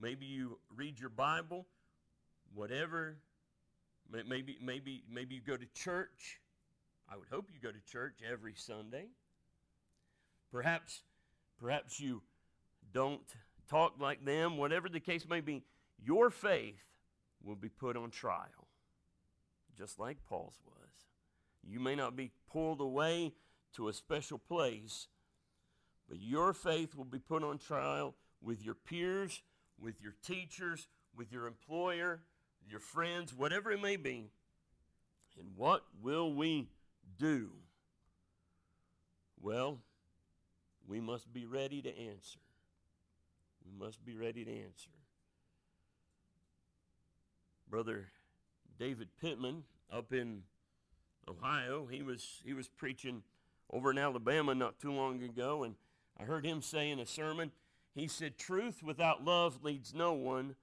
maybe 0.00 0.26
you 0.26 0.58
read 0.76 1.00
your 1.00 1.10
Bible, 1.10 1.66
whatever. 2.54 3.16
Maybe 4.10 4.58
maybe 4.60 5.04
maybe 5.10 5.36
you 5.36 5.40
go 5.40 5.56
to 5.56 5.66
church. 5.74 6.40
I 7.10 7.16
would 7.16 7.28
hope 7.28 7.48
you 7.50 7.58
go 7.60 7.72
to 7.72 7.80
church 7.90 8.18
every 8.30 8.54
Sunday. 8.56 9.06
Perhaps 10.50 11.00
perhaps 11.58 11.98
you 11.98 12.20
don't 12.92 13.22
talk 13.68 13.94
like 13.98 14.24
them, 14.24 14.56
whatever 14.56 14.88
the 14.88 15.00
case 15.00 15.26
may 15.28 15.40
be, 15.40 15.62
your 16.04 16.30
faith 16.30 16.84
will 17.42 17.56
be 17.56 17.68
put 17.68 17.96
on 17.96 18.10
trial, 18.10 18.68
just 19.76 19.98
like 19.98 20.24
Paul's 20.28 20.60
was. 20.66 20.82
You 21.62 21.80
may 21.80 21.94
not 21.94 22.16
be 22.16 22.32
pulled 22.50 22.80
away 22.80 23.32
to 23.76 23.88
a 23.88 23.92
special 23.92 24.38
place, 24.38 25.08
but 26.08 26.20
your 26.20 26.52
faith 26.52 26.94
will 26.94 27.04
be 27.04 27.18
put 27.18 27.42
on 27.42 27.58
trial 27.58 28.14
with 28.40 28.62
your 28.62 28.74
peers, 28.74 29.42
with 29.80 30.00
your 30.00 30.14
teachers, 30.24 30.88
with 31.16 31.32
your 31.32 31.46
employer, 31.46 32.20
your 32.68 32.80
friends, 32.80 33.32
whatever 33.32 33.70
it 33.70 33.80
may 33.80 33.96
be. 33.96 34.30
And 35.38 35.56
what 35.56 35.84
will 36.02 36.34
we 36.34 36.68
do? 37.18 37.50
Well, 39.40 39.78
we 40.86 41.00
must 41.00 41.32
be 41.32 41.46
ready 41.46 41.80
to 41.82 41.88
answer. 41.88 42.40
We 43.64 43.84
must 43.84 44.04
be 44.04 44.16
ready 44.16 44.44
to 44.44 44.50
answer. 44.50 44.90
Brother 47.68 48.08
David 48.78 49.08
Pittman 49.20 49.64
up 49.90 50.12
in 50.12 50.42
Ohio, 51.28 51.86
he 51.90 52.02
was 52.02 52.42
he 52.44 52.52
was 52.52 52.68
preaching 52.68 53.22
over 53.70 53.90
in 53.90 53.98
Alabama 53.98 54.54
not 54.54 54.78
too 54.78 54.92
long 54.92 55.22
ago, 55.22 55.62
and 55.62 55.74
I 56.18 56.24
heard 56.24 56.44
him 56.44 56.60
say 56.60 56.90
in 56.90 56.98
a 56.98 57.06
sermon, 57.06 57.52
he 57.94 58.08
said, 58.08 58.38
Truth 58.38 58.82
without 58.82 59.24
love 59.24 59.62
leads 59.62 59.94
no 59.94 60.12
one, 60.12 60.56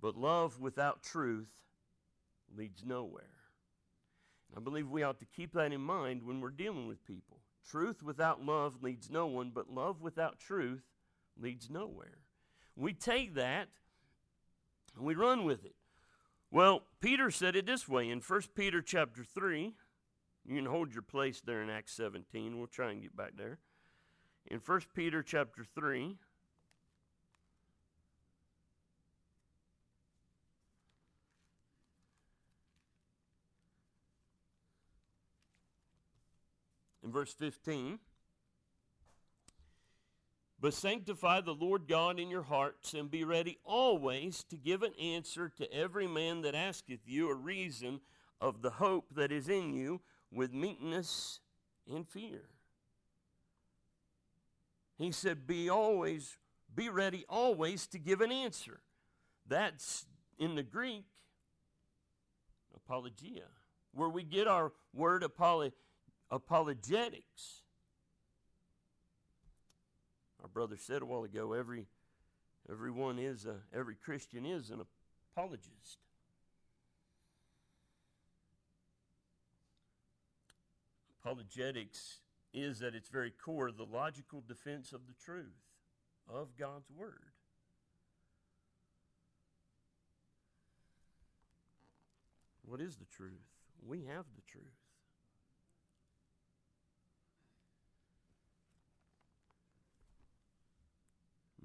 but 0.00 0.16
love 0.16 0.60
without 0.60 1.02
truth 1.02 1.50
leads 2.56 2.84
nowhere. 2.84 3.24
I 4.56 4.60
believe 4.60 4.88
we 4.88 5.02
ought 5.02 5.18
to 5.20 5.26
keep 5.26 5.52
that 5.52 5.72
in 5.72 5.80
mind 5.80 6.22
when 6.22 6.40
we're 6.40 6.50
dealing 6.50 6.88
with 6.88 7.04
people. 7.04 7.38
Truth 7.68 8.02
without 8.02 8.42
love 8.42 8.82
leads 8.82 9.10
no 9.10 9.26
one, 9.26 9.50
but 9.54 9.70
love 9.70 10.00
without 10.00 10.38
truth 10.38 10.82
leads 11.38 11.68
nowhere. 11.68 12.18
We 12.78 12.92
take 12.92 13.34
that 13.34 13.68
and 14.96 15.04
we 15.04 15.16
run 15.16 15.44
with 15.44 15.64
it. 15.64 15.74
Well, 16.50 16.84
Peter 17.00 17.28
said 17.30 17.56
it 17.56 17.66
this 17.66 17.88
way 17.88 18.08
in 18.08 18.20
1 18.20 18.40
Peter 18.54 18.80
chapter 18.80 19.24
3. 19.24 19.74
You 20.46 20.56
can 20.56 20.64
hold 20.64 20.92
your 20.92 21.02
place 21.02 21.42
there 21.44 21.60
in 21.60 21.70
Acts 21.70 21.92
17. 21.94 22.56
We'll 22.56 22.68
try 22.68 22.92
and 22.92 23.02
get 23.02 23.16
back 23.16 23.32
there. 23.36 23.58
In 24.46 24.60
1 24.64 24.80
Peter 24.94 25.24
chapter 25.24 25.64
3, 25.64 26.16
in 37.02 37.12
verse 37.12 37.34
15, 37.34 37.98
but 40.60 40.74
sanctify 40.74 41.40
the 41.40 41.54
Lord 41.54 41.86
God 41.86 42.18
in 42.18 42.30
your 42.30 42.42
hearts, 42.42 42.94
and 42.94 43.10
be 43.10 43.24
ready 43.24 43.58
always 43.64 44.42
to 44.44 44.56
give 44.56 44.82
an 44.82 44.94
answer 45.00 45.48
to 45.56 45.72
every 45.72 46.06
man 46.06 46.42
that 46.42 46.54
asketh 46.54 47.00
you 47.06 47.30
a 47.30 47.34
reason 47.34 48.00
of 48.40 48.62
the 48.62 48.70
hope 48.70 49.14
that 49.14 49.30
is 49.30 49.48
in 49.48 49.72
you 49.72 50.00
with 50.32 50.52
meekness 50.52 51.40
and 51.88 52.06
fear. 52.08 52.42
He 54.96 55.12
said, 55.12 55.46
Be 55.46 55.68
always, 55.68 56.38
be 56.74 56.88
ready 56.88 57.24
always 57.28 57.86
to 57.88 57.98
give 57.98 58.20
an 58.20 58.32
answer. 58.32 58.80
That's 59.46 60.06
in 60.38 60.56
the 60.56 60.62
Greek, 60.64 61.04
apologia, 62.74 63.44
where 63.92 64.08
we 64.08 64.24
get 64.24 64.48
our 64.48 64.72
word 64.92 65.22
apolo- 65.22 65.72
apologetics. 66.30 67.62
Brother 70.58 70.76
said 70.76 71.02
a 71.02 71.06
while 71.06 71.22
ago, 71.22 71.52
every 71.52 71.86
everyone 72.68 73.20
is 73.20 73.46
a, 73.46 73.58
every 73.72 73.94
Christian 73.94 74.44
is 74.44 74.70
an 74.70 74.84
apologist. 75.32 76.00
Apologetics 81.22 82.16
is 82.52 82.82
at 82.82 82.96
its 82.96 83.08
very 83.08 83.30
core 83.30 83.70
the 83.70 83.84
logical 83.84 84.42
defense 84.48 84.92
of 84.92 85.02
the 85.06 85.14
truth 85.24 85.62
of 86.28 86.48
God's 86.58 86.90
Word. 86.90 87.30
What 92.64 92.80
is 92.80 92.96
the 92.96 93.06
truth? 93.16 93.46
We 93.86 94.06
have 94.06 94.24
the 94.34 94.42
truth. 94.50 94.87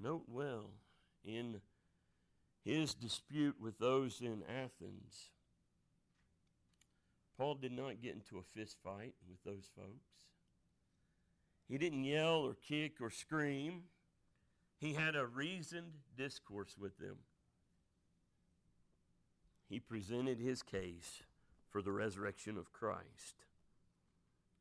Note 0.04 0.24
well, 0.28 0.66
in 1.24 1.62
his 2.62 2.92
dispute 2.92 3.56
with 3.58 3.78
those 3.78 4.20
in 4.20 4.42
Athens, 4.42 5.30
Paul 7.38 7.54
did 7.54 7.72
not 7.72 8.02
get 8.02 8.12
into 8.12 8.36
a 8.36 8.42
fist 8.42 8.76
fight 8.84 9.14
with 9.26 9.42
those 9.46 9.70
folks. 9.74 10.10
He 11.70 11.78
didn't 11.78 12.04
yell 12.04 12.40
or 12.40 12.54
kick 12.68 13.00
or 13.00 13.08
scream. 13.08 13.84
He 14.78 14.92
had 14.92 15.16
a 15.16 15.24
reasoned 15.24 15.92
discourse 16.18 16.76
with 16.78 16.98
them. 16.98 17.16
He 19.70 19.80
presented 19.80 20.38
his 20.38 20.62
case 20.62 21.22
for 21.70 21.80
the 21.80 21.92
resurrection 21.92 22.58
of 22.58 22.74
Christ. 22.74 23.46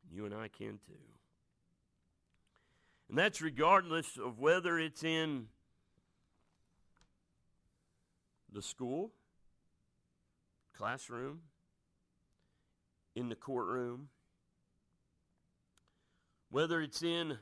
You 0.10 0.26
and 0.26 0.34
I 0.34 0.48
can 0.48 0.80
too. 0.88 0.94
And 3.10 3.18
that's 3.18 3.42
regardless 3.42 4.18
of 4.18 4.40
whether 4.40 4.80
it's 4.80 5.04
in 5.04 5.48
the 8.52 8.62
school, 8.62 9.12
classroom, 10.76 11.42
in 13.16 13.30
the 13.30 13.36
courtroom, 13.36 14.10
whether 16.50 16.82
it's 16.82 17.02
in 17.02 17.38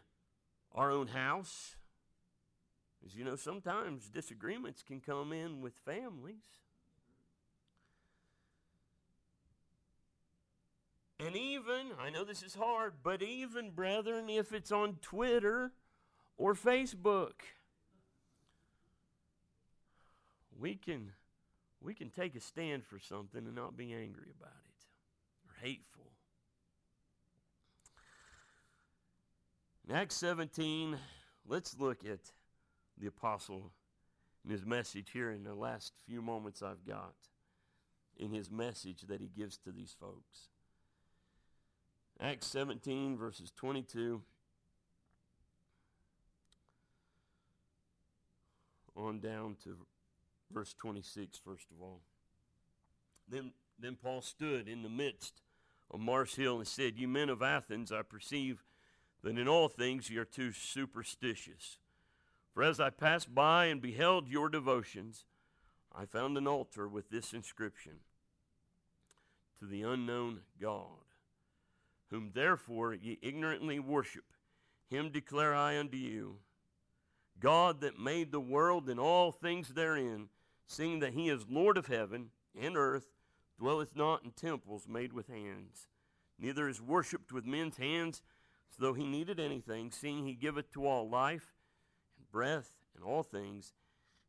our 0.73 0.91
own 0.91 1.07
house. 1.07 1.75
As 3.05 3.15
you 3.15 3.23
know, 3.23 3.35
sometimes 3.35 4.09
disagreements 4.09 4.83
can 4.83 5.01
come 5.01 5.33
in 5.33 5.61
with 5.61 5.73
families. 5.85 6.60
And 11.31 11.39
even, 11.39 11.91
I 11.97 12.09
know 12.09 12.25
this 12.25 12.43
is 12.43 12.55
hard, 12.55 12.95
but 13.03 13.21
even, 13.21 13.69
brethren, 13.69 14.29
if 14.29 14.51
it's 14.51 14.69
on 14.69 14.97
Twitter 15.01 15.71
or 16.37 16.53
Facebook, 16.53 17.31
we 20.59 20.75
can 20.75 21.13
we 21.79 21.93
can 21.93 22.09
take 22.09 22.35
a 22.35 22.41
stand 22.41 22.83
for 22.83 22.99
something 22.99 23.45
and 23.45 23.55
not 23.55 23.77
be 23.77 23.93
angry 23.93 24.27
about 24.37 24.51
it 24.65 24.85
or 25.47 25.55
hateful. 25.65 26.11
In 29.87 29.95
Acts 29.95 30.17
17, 30.17 30.97
let's 31.47 31.77
look 31.79 32.03
at 32.03 32.19
the 32.97 33.07
apostle 33.07 33.71
in 34.43 34.51
his 34.51 34.65
message 34.65 35.11
here 35.13 35.31
in 35.31 35.45
the 35.45 35.55
last 35.55 35.93
few 36.05 36.21
moments 36.21 36.61
I've 36.61 36.85
got 36.85 37.15
in 38.17 38.33
his 38.33 38.51
message 38.51 39.03
that 39.07 39.21
he 39.21 39.29
gives 39.29 39.57
to 39.59 39.71
these 39.71 39.95
folks. 39.97 40.49
Acts 42.23 42.45
17, 42.47 43.17
verses 43.17 43.51
22 43.55 44.21
on 48.95 49.19
down 49.19 49.55
to 49.63 49.75
verse 50.53 50.75
26, 50.77 51.39
first 51.43 51.65
of 51.71 51.81
all. 51.81 52.01
Then, 53.27 53.53
then 53.79 53.97
Paul 54.01 54.21
stood 54.21 54.67
in 54.67 54.83
the 54.83 54.89
midst 54.89 55.41
of 55.89 55.99
Mars 55.99 56.35
Hill 56.35 56.57
and 56.57 56.67
said, 56.67 56.99
You 56.99 57.07
men 57.07 57.29
of 57.29 57.41
Athens, 57.41 57.91
I 57.91 58.03
perceive 58.03 58.63
that 59.23 59.39
in 59.39 59.47
all 59.47 59.67
things 59.67 60.11
you 60.11 60.21
are 60.21 60.25
too 60.25 60.51
superstitious. 60.51 61.79
For 62.53 62.61
as 62.61 62.79
I 62.79 62.91
passed 62.91 63.33
by 63.33 63.65
and 63.65 63.81
beheld 63.81 64.27
your 64.27 64.47
devotions, 64.47 65.25
I 65.91 66.05
found 66.05 66.37
an 66.37 66.47
altar 66.47 66.87
with 66.87 67.09
this 67.09 67.33
inscription 67.33 67.93
To 69.59 69.65
the 69.65 69.81
unknown 69.81 70.41
God, 70.61 71.10
whom 72.11 72.31
therefore 72.33 72.93
ye 72.93 73.17
ignorantly 73.21 73.79
worship, 73.79 74.25
him 74.89 75.09
declare 75.09 75.55
I 75.55 75.79
unto 75.79 75.97
you. 75.97 76.35
God 77.39 77.81
that 77.81 77.97
made 77.97 78.31
the 78.31 78.39
world 78.39 78.89
and 78.89 78.99
all 78.99 79.31
things 79.31 79.69
therein, 79.69 80.27
seeing 80.67 80.99
that 80.99 81.13
he 81.13 81.29
is 81.29 81.49
Lord 81.49 81.77
of 81.77 81.87
heaven 81.87 82.29
and 82.59 82.77
earth, 82.77 83.07
dwelleth 83.57 83.95
not 83.95 84.23
in 84.23 84.31
temples 84.31 84.87
made 84.87 85.13
with 85.13 85.27
hands, 85.27 85.87
neither 86.37 86.67
is 86.67 86.81
worshipped 86.81 87.31
with 87.31 87.45
men's 87.45 87.77
hands, 87.77 88.21
as 88.69 88.77
though 88.77 88.93
he 88.93 89.05
needed 89.05 89.39
anything, 89.39 89.89
seeing 89.89 90.25
he 90.25 90.33
giveth 90.33 90.71
to 90.73 90.85
all 90.85 91.09
life 91.09 91.55
and 92.17 92.29
breath 92.31 92.73
and 92.95 93.03
all 93.05 93.23
things, 93.23 93.73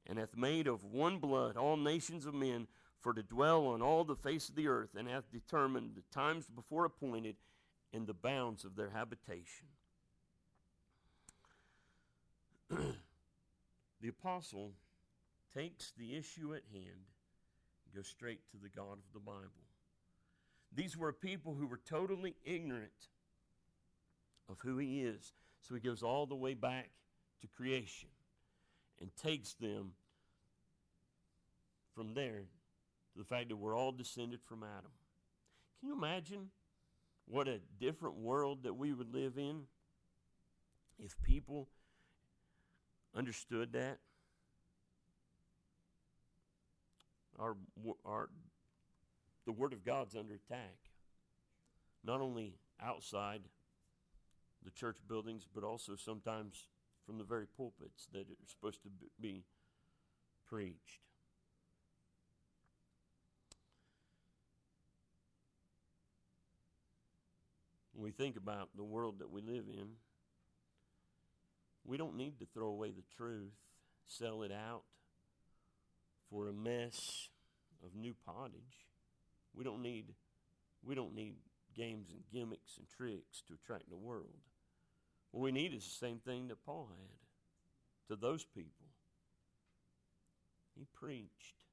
and 0.07 0.19
hath 0.19 0.37
made 0.37 0.67
of 0.67 0.85
one 0.85 1.19
blood 1.19 1.57
all 1.57 1.77
nations 1.77 2.27
of 2.27 2.35
men 2.35 2.67
for 3.01 3.13
to 3.13 3.23
dwell 3.23 3.67
on 3.67 3.83
all 3.83 4.05
the 4.05 4.15
face 4.15 4.49
of 4.49 4.55
the 4.55 4.69
earth, 4.69 4.95
and 4.97 5.09
hath 5.09 5.31
determined 5.33 5.93
the 5.97 6.03
times 6.15 6.47
before 6.47 6.85
appointed 6.85 7.37
and 7.93 8.07
the 8.07 8.15
bounds 8.15 8.65
of 8.65 8.77
their 8.77 8.91
habitation. 8.91 9.67
the 12.71 14.09
apostle 14.09 14.73
takes 15.55 15.93
the 15.99 16.17
issue 16.17 16.55
at 16.55 16.63
hand 16.73 17.07
and 17.85 17.95
goes 17.95 18.09
straight 18.09 18.41
to 18.51 18.57
the 18.57 18.69
God 18.69 18.99
of 18.99 19.13
the 19.13 19.21
Bible. 19.21 19.51
These 20.75 20.97
were 20.97 21.13
people 21.13 21.55
who 21.55 21.67
were 21.67 21.81
totally 21.89 22.35
ignorant 22.45 23.09
of 24.49 24.59
who 24.61 24.79
he 24.79 25.03
is. 25.03 25.33
So 25.61 25.75
he 25.75 25.81
goes 25.81 26.03
all 26.03 26.27
the 26.27 26.35
way 26.35 26.55
back 26.55 26.91
to 27.43 27.47
creation 27.47 28.09
and 29.01 29.11
takes 29.17 29.55
them 29.55 29.93
from 31.95 32.15
there 32.15 32.45
to 33.13 33.19
the 33.19 33.25
fact 33.25 33.51
that 33.51 33.57
we're 33.57 33.77
all 33.77 33.93
descended 33.93 34.41
from 34.43 34.63
Adam. 34.63 34.91
Can 35.79 35.89
you 35.89 35.95
imagine 35.95 36.49
what 37.27 37.49
a 37.49 37.61
different 37.81 38.17
world 38.17 38.65
that 38.65 38.75
we 38.75 38.93
would 38.93 39.13
live 39.13 39.39
in 39.39 39.63
if 40.99 41.21
people 41.23 41.69
understood 43.17 43.73
that? 43.73 43.99
Our, 47.39 47.57
our, 48.05 48.29
the 49.47 49.53
Word 49.53 49.73
of 49.73 49.85
God's 49.85 50.15
under 50.15 50.35
attack. 50.35 50.77
Not 52.05 52.21
only 52.21 52.55
outside 52.81 53.43
the 54.65 54.71
church 54.71 54.99
buildings, 55.09 55.47
but 55.53 55.65
also 55.65 55.97
sometimes 55.97 56.69
from 57.07 57.19
the 57.19 57.25
very 57.25 57.47
pulpits 57.47 58.07
that 58.13 58.21
are 58.21 58.47
supposed 58.47 58.83
to 58.83 58.89
be 59.21 59.45
preached. 60.49 61.01
We 68.03 68.11
think 68.11 68.37
about 68.37 68.71
the 68.77 68.85
world 68.85 69.21
that 69.21 69.31
we 69.31 69.41
live 69.41 69.65
in, 69.69 69.89
we 71.85 71.97
don't 71.97 72.17
need 72.17 72.39
to 72.39 72.47
throw 72.47 72.69
away 72.69 72.91
the 72.91 73.03
truth, 73.17 73.53
sell 74.07 74.43
it 74.43 74.53
out 74.53 74.83
for 76.31 76.49
a 76.49 76.53
mess 76.53 77.29
of 77.85 77.95
new 77.95 78.15
pottage. 78.27 78.87
We 79.55 79.65
don't 79.65 79.83
need 79.83 80.07
we 80.85 80.95
don't 80.95 81.15
need 81.15 81.37
games 81.77 82.11
and 82.11 82.23
gimmicks 82.33 82.77
and 82.77 82.87
tricks 82.89 83.43
to 83.47 83.55
attract 83.55 83.89
the 83.89 83.97
world. 83.97 84.35
What 85.31 85.43
we 85.43 85.53
need 85.53 85.73
is 85.73 85.85
the 85.85 86.07
same 86.07 86.19
thing 86.19 86.49
that 86.49 86.65
Paul 86.65 86.89
had 86.91 88.09
to 88.09 88.21
those 88.21 88.45
people. 88.45 88.89
He 90.77 90.87
preached 90.93 91.65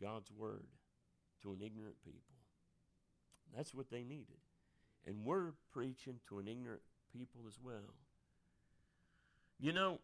God's 0.00 0.30
word 0.30 0.66
to 1.42 1.52
an 1.52 1.60
ignorant 1.64 1.96
people. 2.04 2.20
That's 3.56 3.74
what 3.74 3.90
they 3.90 4.04
needed. 4.04 4.38
And 5.06 5.24
we're 5.24 5.52
preaching 5.72 6.20
to 6.28 6.38
an 6.38 6.48
ignorant 6.48 6.82
people 7.12 7.40
as 7.46 7.58
well. 7.62 7.94
You 9.58 9.72
know, 9.72 10.00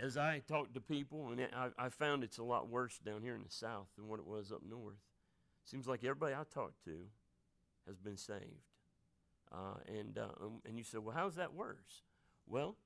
as 0.00 0.16
I 0.16 0.42
talk 0.48 0.72
to 0.74 0.80
people, 0.80 1.28
and 1.30 1.40
I, 1.54 1.68
I 1.78 1.88
found 1.88 2.24
it's 2.24 2.38
a 2.38 2.42
lot 2.42 2.68
worse 2.68 2.98
down 2.98 3.22
here 3.22 3.34
in 3.34 3.42
the 3.42 3.50
South 3.50 3.88
than 3.96 4.08
what 4.08 4.20
it 4.20 4.26
was 4.26 4.52
up 4.52 4.62
north. 4.68 4.96
Seems 5.64 5.86
like 5.86 6.02
everybody 6.02 6.34
I 6.34 6.42
talk 6.52 6.72
to 6.84 6.96
has 7.86 7.98
been 7.98 8.16
saved. 8.16 8.66
Uh, 9.52 9.76
and, 9.86 10.18
uh, 10.18 10.28
um, 10.44 10.60
and 10.66 10.78
you 10.78 10.84
say, 10.84 10.98
well, 10.98 11.14
how's 11.14 11.34
that 11.36 11.54
worse? 11.54 12.02
Well, 12.48 12.76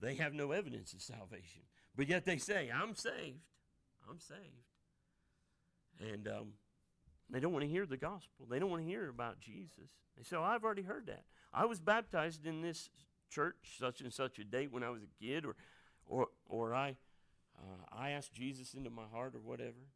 they 0.00 0.14
have 0.16 0.34
no 0.34 0.52
evidence 0.52 0.92
of 0.92 1.00
salvation. 1.00 1.62
But 1.96 2.08
yet 2.08 2.26
they 2.26 2.36
say, 2.36 2.70
I'm 2.72 2.94
saved. 2.94 3.40
I'm 4.08 4.20
saved. 4.20 4.40
And 5.98 6.28
um, 6.28 6.52
they 7.30 7.40
don't 7.40 7.52
want 7.52 7.64
to 7.64 7.70
hear 7.70 7.86
the 7.86 7.96
gospel. 7.96 8.46
They 8.48 8.58
don't 8.58 8.70
want 8.70 8.82
to 8.82 8.88
hear 8.88 9.08
about 9.08 9.40
Jesus. 9.40 9.90
They 10.16 10.22
say, 10.22 10.36
oh, 10.36 10.42
I've 10.42 10.64
already 10.64 10.82
heard 10.82 11.06
that. 11.06 11.24
I 11.52 11.64
was 11.64 11.80
baptized 11.80 12.46
in 12.46 12.62
this 12.62 12.90
church 13.30 13.76
such 13.78 14.00
and 14.00 14.12
such 14.12 14.38
a 14.38 14.44
date 14.44 14.72
when 14.72 14.84
I 14.84 14.90
was 14.90 15.02
a 15.02 15.24
kid, 15.24 15.44
or, 15.44 15.56
or, 16.06 16.28
or 16.48 16.74
I, 16.74 16.96
uh, 17.58 17.84
I 17.92 18.10
asked 18.10 18.32
Jesus 18.32 18.74
into 18.74 18.90
my 18.90 19.06
heart, 19.12 19.34
or 19.34 19.40
whatever. 19.40 19.90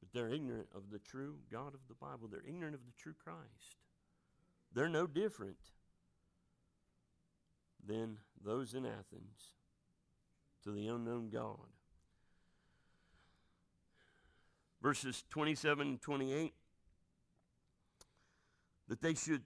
But 0.00 0.12
they're 0.12 0.28
ignorant 0.28 0.68
of 0.74 0.90
the 0.90 0.98
true 0.98 1.36
God 1.50 1.74
of 1.74 1.80
the 1.88 1.94
Bible. 1.94 2.28
They're 2.30 2.46
ignorant 2.46 2.74
of 2.74 2.84
the 2.84 2.92
true 2.98 3.14
Christ. 3.22 3.76
They're 4.74 4.88
no 4.88 5.06
different 5.06 5.56
than 7.84 8.18
those 8.44 8.74
in 8.74 8.84
Athens 8.84 9.54
to 10.64 10.70
the 10.70 10.86
unknown 10.88 11.30
God. 11.30 11.56
Verses 14.82 15.24
27 15.30 15.86
and 15.86 16.00
28 16.00 16.54
that 18.88 19.00
they 19.00 19.14
should 19.14 19.42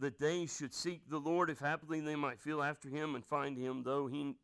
that, 0.00 0.18
they 0.18 0.46
should 0.46 0.72
seek 0.72 1.08
the 1.10 1.18
Lord 1.18 1.50
if 1.50 1.58
happily 1.58 2.00
they 2.00 2.16
might 2.16 2.40
feel 2.40 2.62
after 2.62 2.88
him 2.88 3.14
and 3.14 3.24
find 3.24 3.58
him, 3.58 3.82
though 3.82 4.06
he 4.06 4.34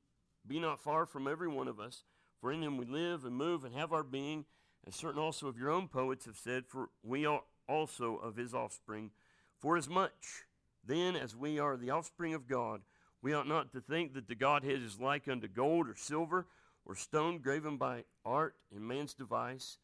be 0.46 0.58
not 0.58 0.80
far 0.80 1.06
from 1.06 1.26
every 1.26 1.48
one 1.48 1.68
of 1.68 1.80
us. 1.80 2.04
For 2.40 2.52
in 2.52 2.62
him 2.62 2.76
we 2.76 2.84
live 2.84 3.24
and 3.24 3.34
move 3.34 3.64
and 3.64 3.74
have 3.74 3.92
our 3.92 4.02
being, 4.02 4.44
as 4.86 4.94
certain 4.94 5.20
also 5.20 5.46
of 5.46 5.56
your 5.56 5.70
own 5.70 5.88
poets 5.88 6.26
have 6.26 6.36
said, 6.36 6.66
for 6.66 6.90
we 7.02 7.24
are 7.24 7.42
also 7.68 8.16
of 8.16 8.36
his 8.36 8.52
offspring. 8.52 9.10
For 9.58 9.76
as 9.76 9.88
much 9.88 10.44
then 10.84 11.14
as 11.14 11.36
we 11.36 11.58
are 11.58 11.76
the 11.76 11.90
offspring 11.90 12.34
of 12.34 12.48
God, 12.48 12.82
we 13.22 13.32
ought 13.32 13.46
not 13.46 13.72
to 13.72 13.80
think 13.80 14.14
that 14.14 14.26
the 14.26 14.34
Godhead 14.34 14.82
is 14.82 15.00
like 15.00 15.28
unto 15.28 15.46
gold 15.46 15.88
or 15.88 15.94
silver 15.94 16.48
or 16.84 16.96
stone 16.96 17.38
graven 17.38 17.76
by 17.76 18.04
art 18.24 18.56
and 18.74 18.86
man's 18.86 19.14
device. 19.14 19.78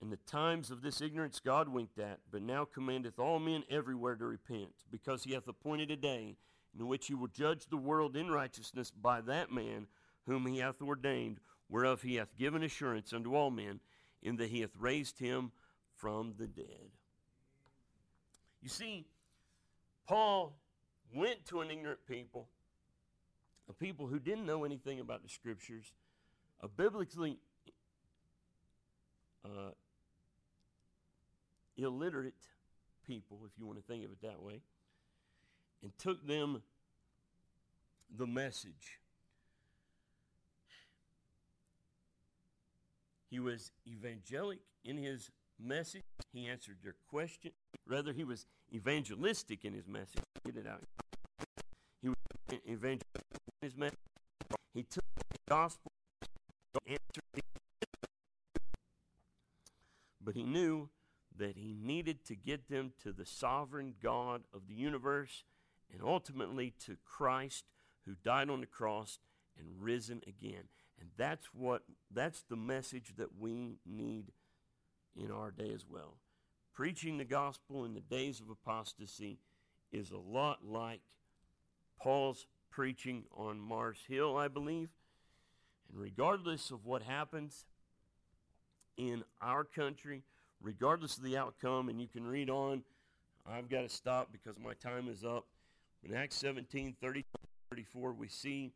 In 0.00 0.10
the 0.10 0.16
times 0.16 0.70
of 0.70 0.80
this 0.80 1.00
ignorance 1.00 1.40
God 1.40 1.68
winked 1.68 1.98
at, 1.98 2.20
but 2.30 2.42
now 2.42 2.64
commandeth 2.64 3.18
all 3.18 3.38
men 3.38 3.64
everywhere 3.68 4.14
to 4.14 4.24
repent, 4.24 4.72
because 4.90 5.24
he 5.24 5.32
hath 5.32 5.48
appointed 5.48 5.90
a 5.90 5.96
day 5.96 6.36
in 6.78 6.86
which 6.86 7.08
he 7.08 7.14
will 7.14 7.28
judge 7.28 7.66
the 7.66 7.76
world 7.76 8.16
in 8.16 8.30
righteousness 8.30 8.90
by 8.90 9.20
that 9.22 9.50
man 9.50 9.86
whom 10.26 10.46
he 10.46 10.58
hath 10.58 10.80
ordained, 10.80 11.40
whereof 11.68 12.02
he 12.02 12.14
hath 12.14 12.36
given 12.36 12.62
assurance 12.62 13.12
unto 13.12 13.34
all 13.34 13.50
men, 13.50 13.80
in 14.22 14.36
that 14.36 14.50
he 14.50 14.60
hath 14.60 14.76
raised 14.78 15.18
him 15.18 15.50
from 15.96 16.34
the 16.38 16.46
dead. 16.46 16.90
You 18.62 18.68
see, 18.68 19.06
Paul 20.06 20.56
went 21.12 21.44
to 21.46 21.60
an 21.60 21.70
ignorant 21.70 22.06
people, 22.06 22.48
a 23.68 23.72
people 23.72 24.06
who 24.06 24.18
didn't 24.18 24.46
know 24.46 24.64
anything 24.64 25.00
about 25.00 25.22
the 25.22 25.28
scriptures, 25.28 25.92
a 26.60 26.68
biblically 26.68 27.38
uh, 29.44 29.70
illiterate 31.78 32.34
people, 33.06 33.38
if 33.46 33.58
you 33.58 33.66
want 33.66 33.78
to 33.78 33.84
think 33.84 34.04
of 34.04 34.10
it 34.10 34.20
that 34.22 34.42
way, 34.42 34.60
and 35.82 35.96
took 35.98 36.26
them 36.26 36.62
the 38.16 38.26
message. 38.26 38.98
He 43.30 43.38
was 43.38 43.70
evangelic 43.86 44.60
in 44.84 44.96
his 44.96 45.30
message. 45.60 46.02
He 46.32 46.46
answered 46.46 46.76
their 46.82 46.94
question. 47.10 47.52
Rather, 47.86 48.12
he 48.12 48.24
was 48.24 48.46
evangelistic 48.74 49.64
in 49.64 49.74
his 49.74 49.86
message. 49.86 50.22
Get 50.44 50.56
it 50.56 50.66
out. 50.66 50.82
He 52.02 52.08
was 52.08 52.16
evangelistic 52.66 53.04
in 53.60 53.66
his 53.66 53.76
message. 53.76 53.98
He 54.74 54.82
took 54.82 55.04
the 55.30 55.38
gospel, 55.48 55.92
answered, 56.86 57.42
but 60.24 60.34
he 60.34 60.42
knew 60.42 60.88
that 61.38 61.56
he 61.56 61.74
needed 61.80 62.24
to 62.26 62.36
get 62.36 62.68
them 62.68 62.92
to 63.02 63.12
the 63.12 63.26
sovereign 63.26 63.94
God 64.02 64.42
of 64.52 64.68
the 64.68 64.74
universe 64.74 65.44
and 65.92 66.02
ultimately 66.02 66.74
to 66.84 66.96
Christ 67.04 67.64
who 68.04 68.14
died 68.24 68.50
on 68.50 68.60
the 68.60 68.66
cross 68.66 69.18
and 69.58 69.68
risen 69.80 70.20
again. 70.26 70.64
And 71.00 71.10
that's 71.16 71.46
what 71.54 71.82
that's 72.12 72.42
the 72.42 72.56
message 72.56 73.14
that 73.16 73.38
we 73.38 73.78
need 73.86 74.32
in 75.16 75.30
our 75.30 75.50
day 75.50 75.70
as 75.74 75.84
well. 75.88 76.16
Preaching 76.74 77.18
the 77.18 77.24
gospel 77.24 77.84
in 77.84 77.94
the 77.94 78.00
days 78.00 78.40
of 78.40 78.50
apostasy 78.50 79.38
is 79.92 80.10
a 80.10 80.18
lot 80.18 80.58
like 80.64 81.00
Paul's 82.00 82.46
preaching 82.70 83.24
on 83.36 83.58
Mars 83.58 83.98
Hill, 84.08 84.36
I 84.36 84.48
believe. 84.48 84.90
And 85.90 86.00
regardless 86.00 86.70
of 86.70 86.84
what 86.84 87.02
happens 87.02 87.64
in 88.96 89.24
our 89.40 89.64
country, 89.64 90.22
regardless 90.62 91.16
of 91.16 91.22
the 91.22 91.36
outcome, 91.36 91.88
and 91.88 92.00
you 92.00 92.06
can 92.06 92.26
read 92.26 92.50
on. 92.50 92.82
I've 93.46 93.68
got 93.68 93.82
to 93.82 93.88
stop 93.88 94.28
because 94.32 94.58
my 94.58 94.74
time 94.74 95.08
is 95.08 95.24
up. 95.24 95.46
In 96.04 96.14
Acts 96.14 96.36
17 96.36 96.96
30, 97.00 97.24
34, 97.70 98.12
we 98.12 98.28
see 98.28 98.72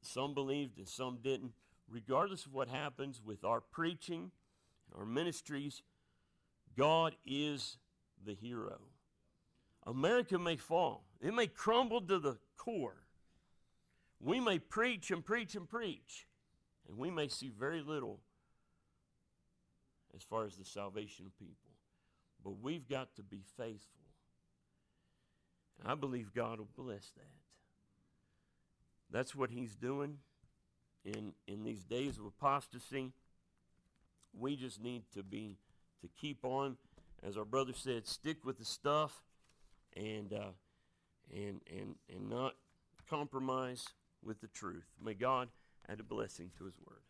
some 0.00 0.34
believed 0.34 0.78
and 0.78 0.88
some 0.88 1.18
didn't. 1.22 1.52
Regardless 1.88 2.46
of 2.46 2.54
what 2.54 2.68
happens 2.68 3.20
with 3.24 3.44
our 3.44 3.60
preaching, 3.60 4.30
our 4.96 5.04
ministries, 5.04 5.82
God 6.76 7.14
is 7.26 7.76
the 8.24 8.34
hero. 8.34 8.78
America 9.86 10.38
may 10.38 10.56
fall, 10.56 11.04
it 11.20 11.34
may 11.34 11.46
crumble 11.46 12.00
to 12.02 12.18
the 12.18 12.38
core. 12.56 13.02
We 14.20 14.38
may 14.38 14.60
preach 14.60 15.10
and 15.10 15.24
preach 15.24 15.56
and 15.56 15.68
preach, 15.68 16.28
and 16.88 16.96
we 16.96 17.10
may 17.10 17.26
see 17.28 17.48
very 17.48 17.82
little 17.82 18.20
as 20.14 20.22
far 20.22 20.44
as 20.44 20.56
the 20.56 20.64
salvation 20.64 21.26
of 21.26 21.36
people. 21.38 21.70
But 22.44 22.60
we've 22.60 22.88
got 22.88 23.14
to 23.16 23.22
be 23.22 23.42
faithful. 23.56 24.00
I 25.84 25.94
believe 25.94 26.34
God 26.34 26.58
will 26.58 26.68
bless 26.76 27.10
that. 27.16 27.42
That's 29.10 29.34
what 29.34 29.50
He's 29.50 29.74
doing 29.74 30.18
in, 31.04 31.32
in 31.46 31.64
these 31.64 31.84
days 31.84 32.18
of 32.18 32.26
apostasy. 32.26 33.12
We 34.38 34.56
just 34.56 34.82
need 34.82 35.04
to 35.14 35.22
be 35.22 35.58
to 36.00 36.08
keep 36.20 36.44
on, 36.44 36.76
as 37.22 37.36
our 37.36 37.44
brother 37.44 37.72
said, 37.74 38.06
stick 38.06 38.44
with 38.44 38.58
the 38.58 38.64
stuff 38.64 39.22
and 39.96 40.32
uh, 40.32 40.52
and 41.32 41.60
and 41.70 41.96
and 42.14 42.30
not 42.30 42.54
compromise 43.08 43.86
with 44.24 44.40
the 44.40 44.48
truth. 44.48 44.86
May 45.02 45.14
God 45.14 45.48
add 45.88 46.00
a 46.00 46.04
blessing 46.04 46.50
to 46.58 46.64
His 46.64 46.74
word. 46.78 47.02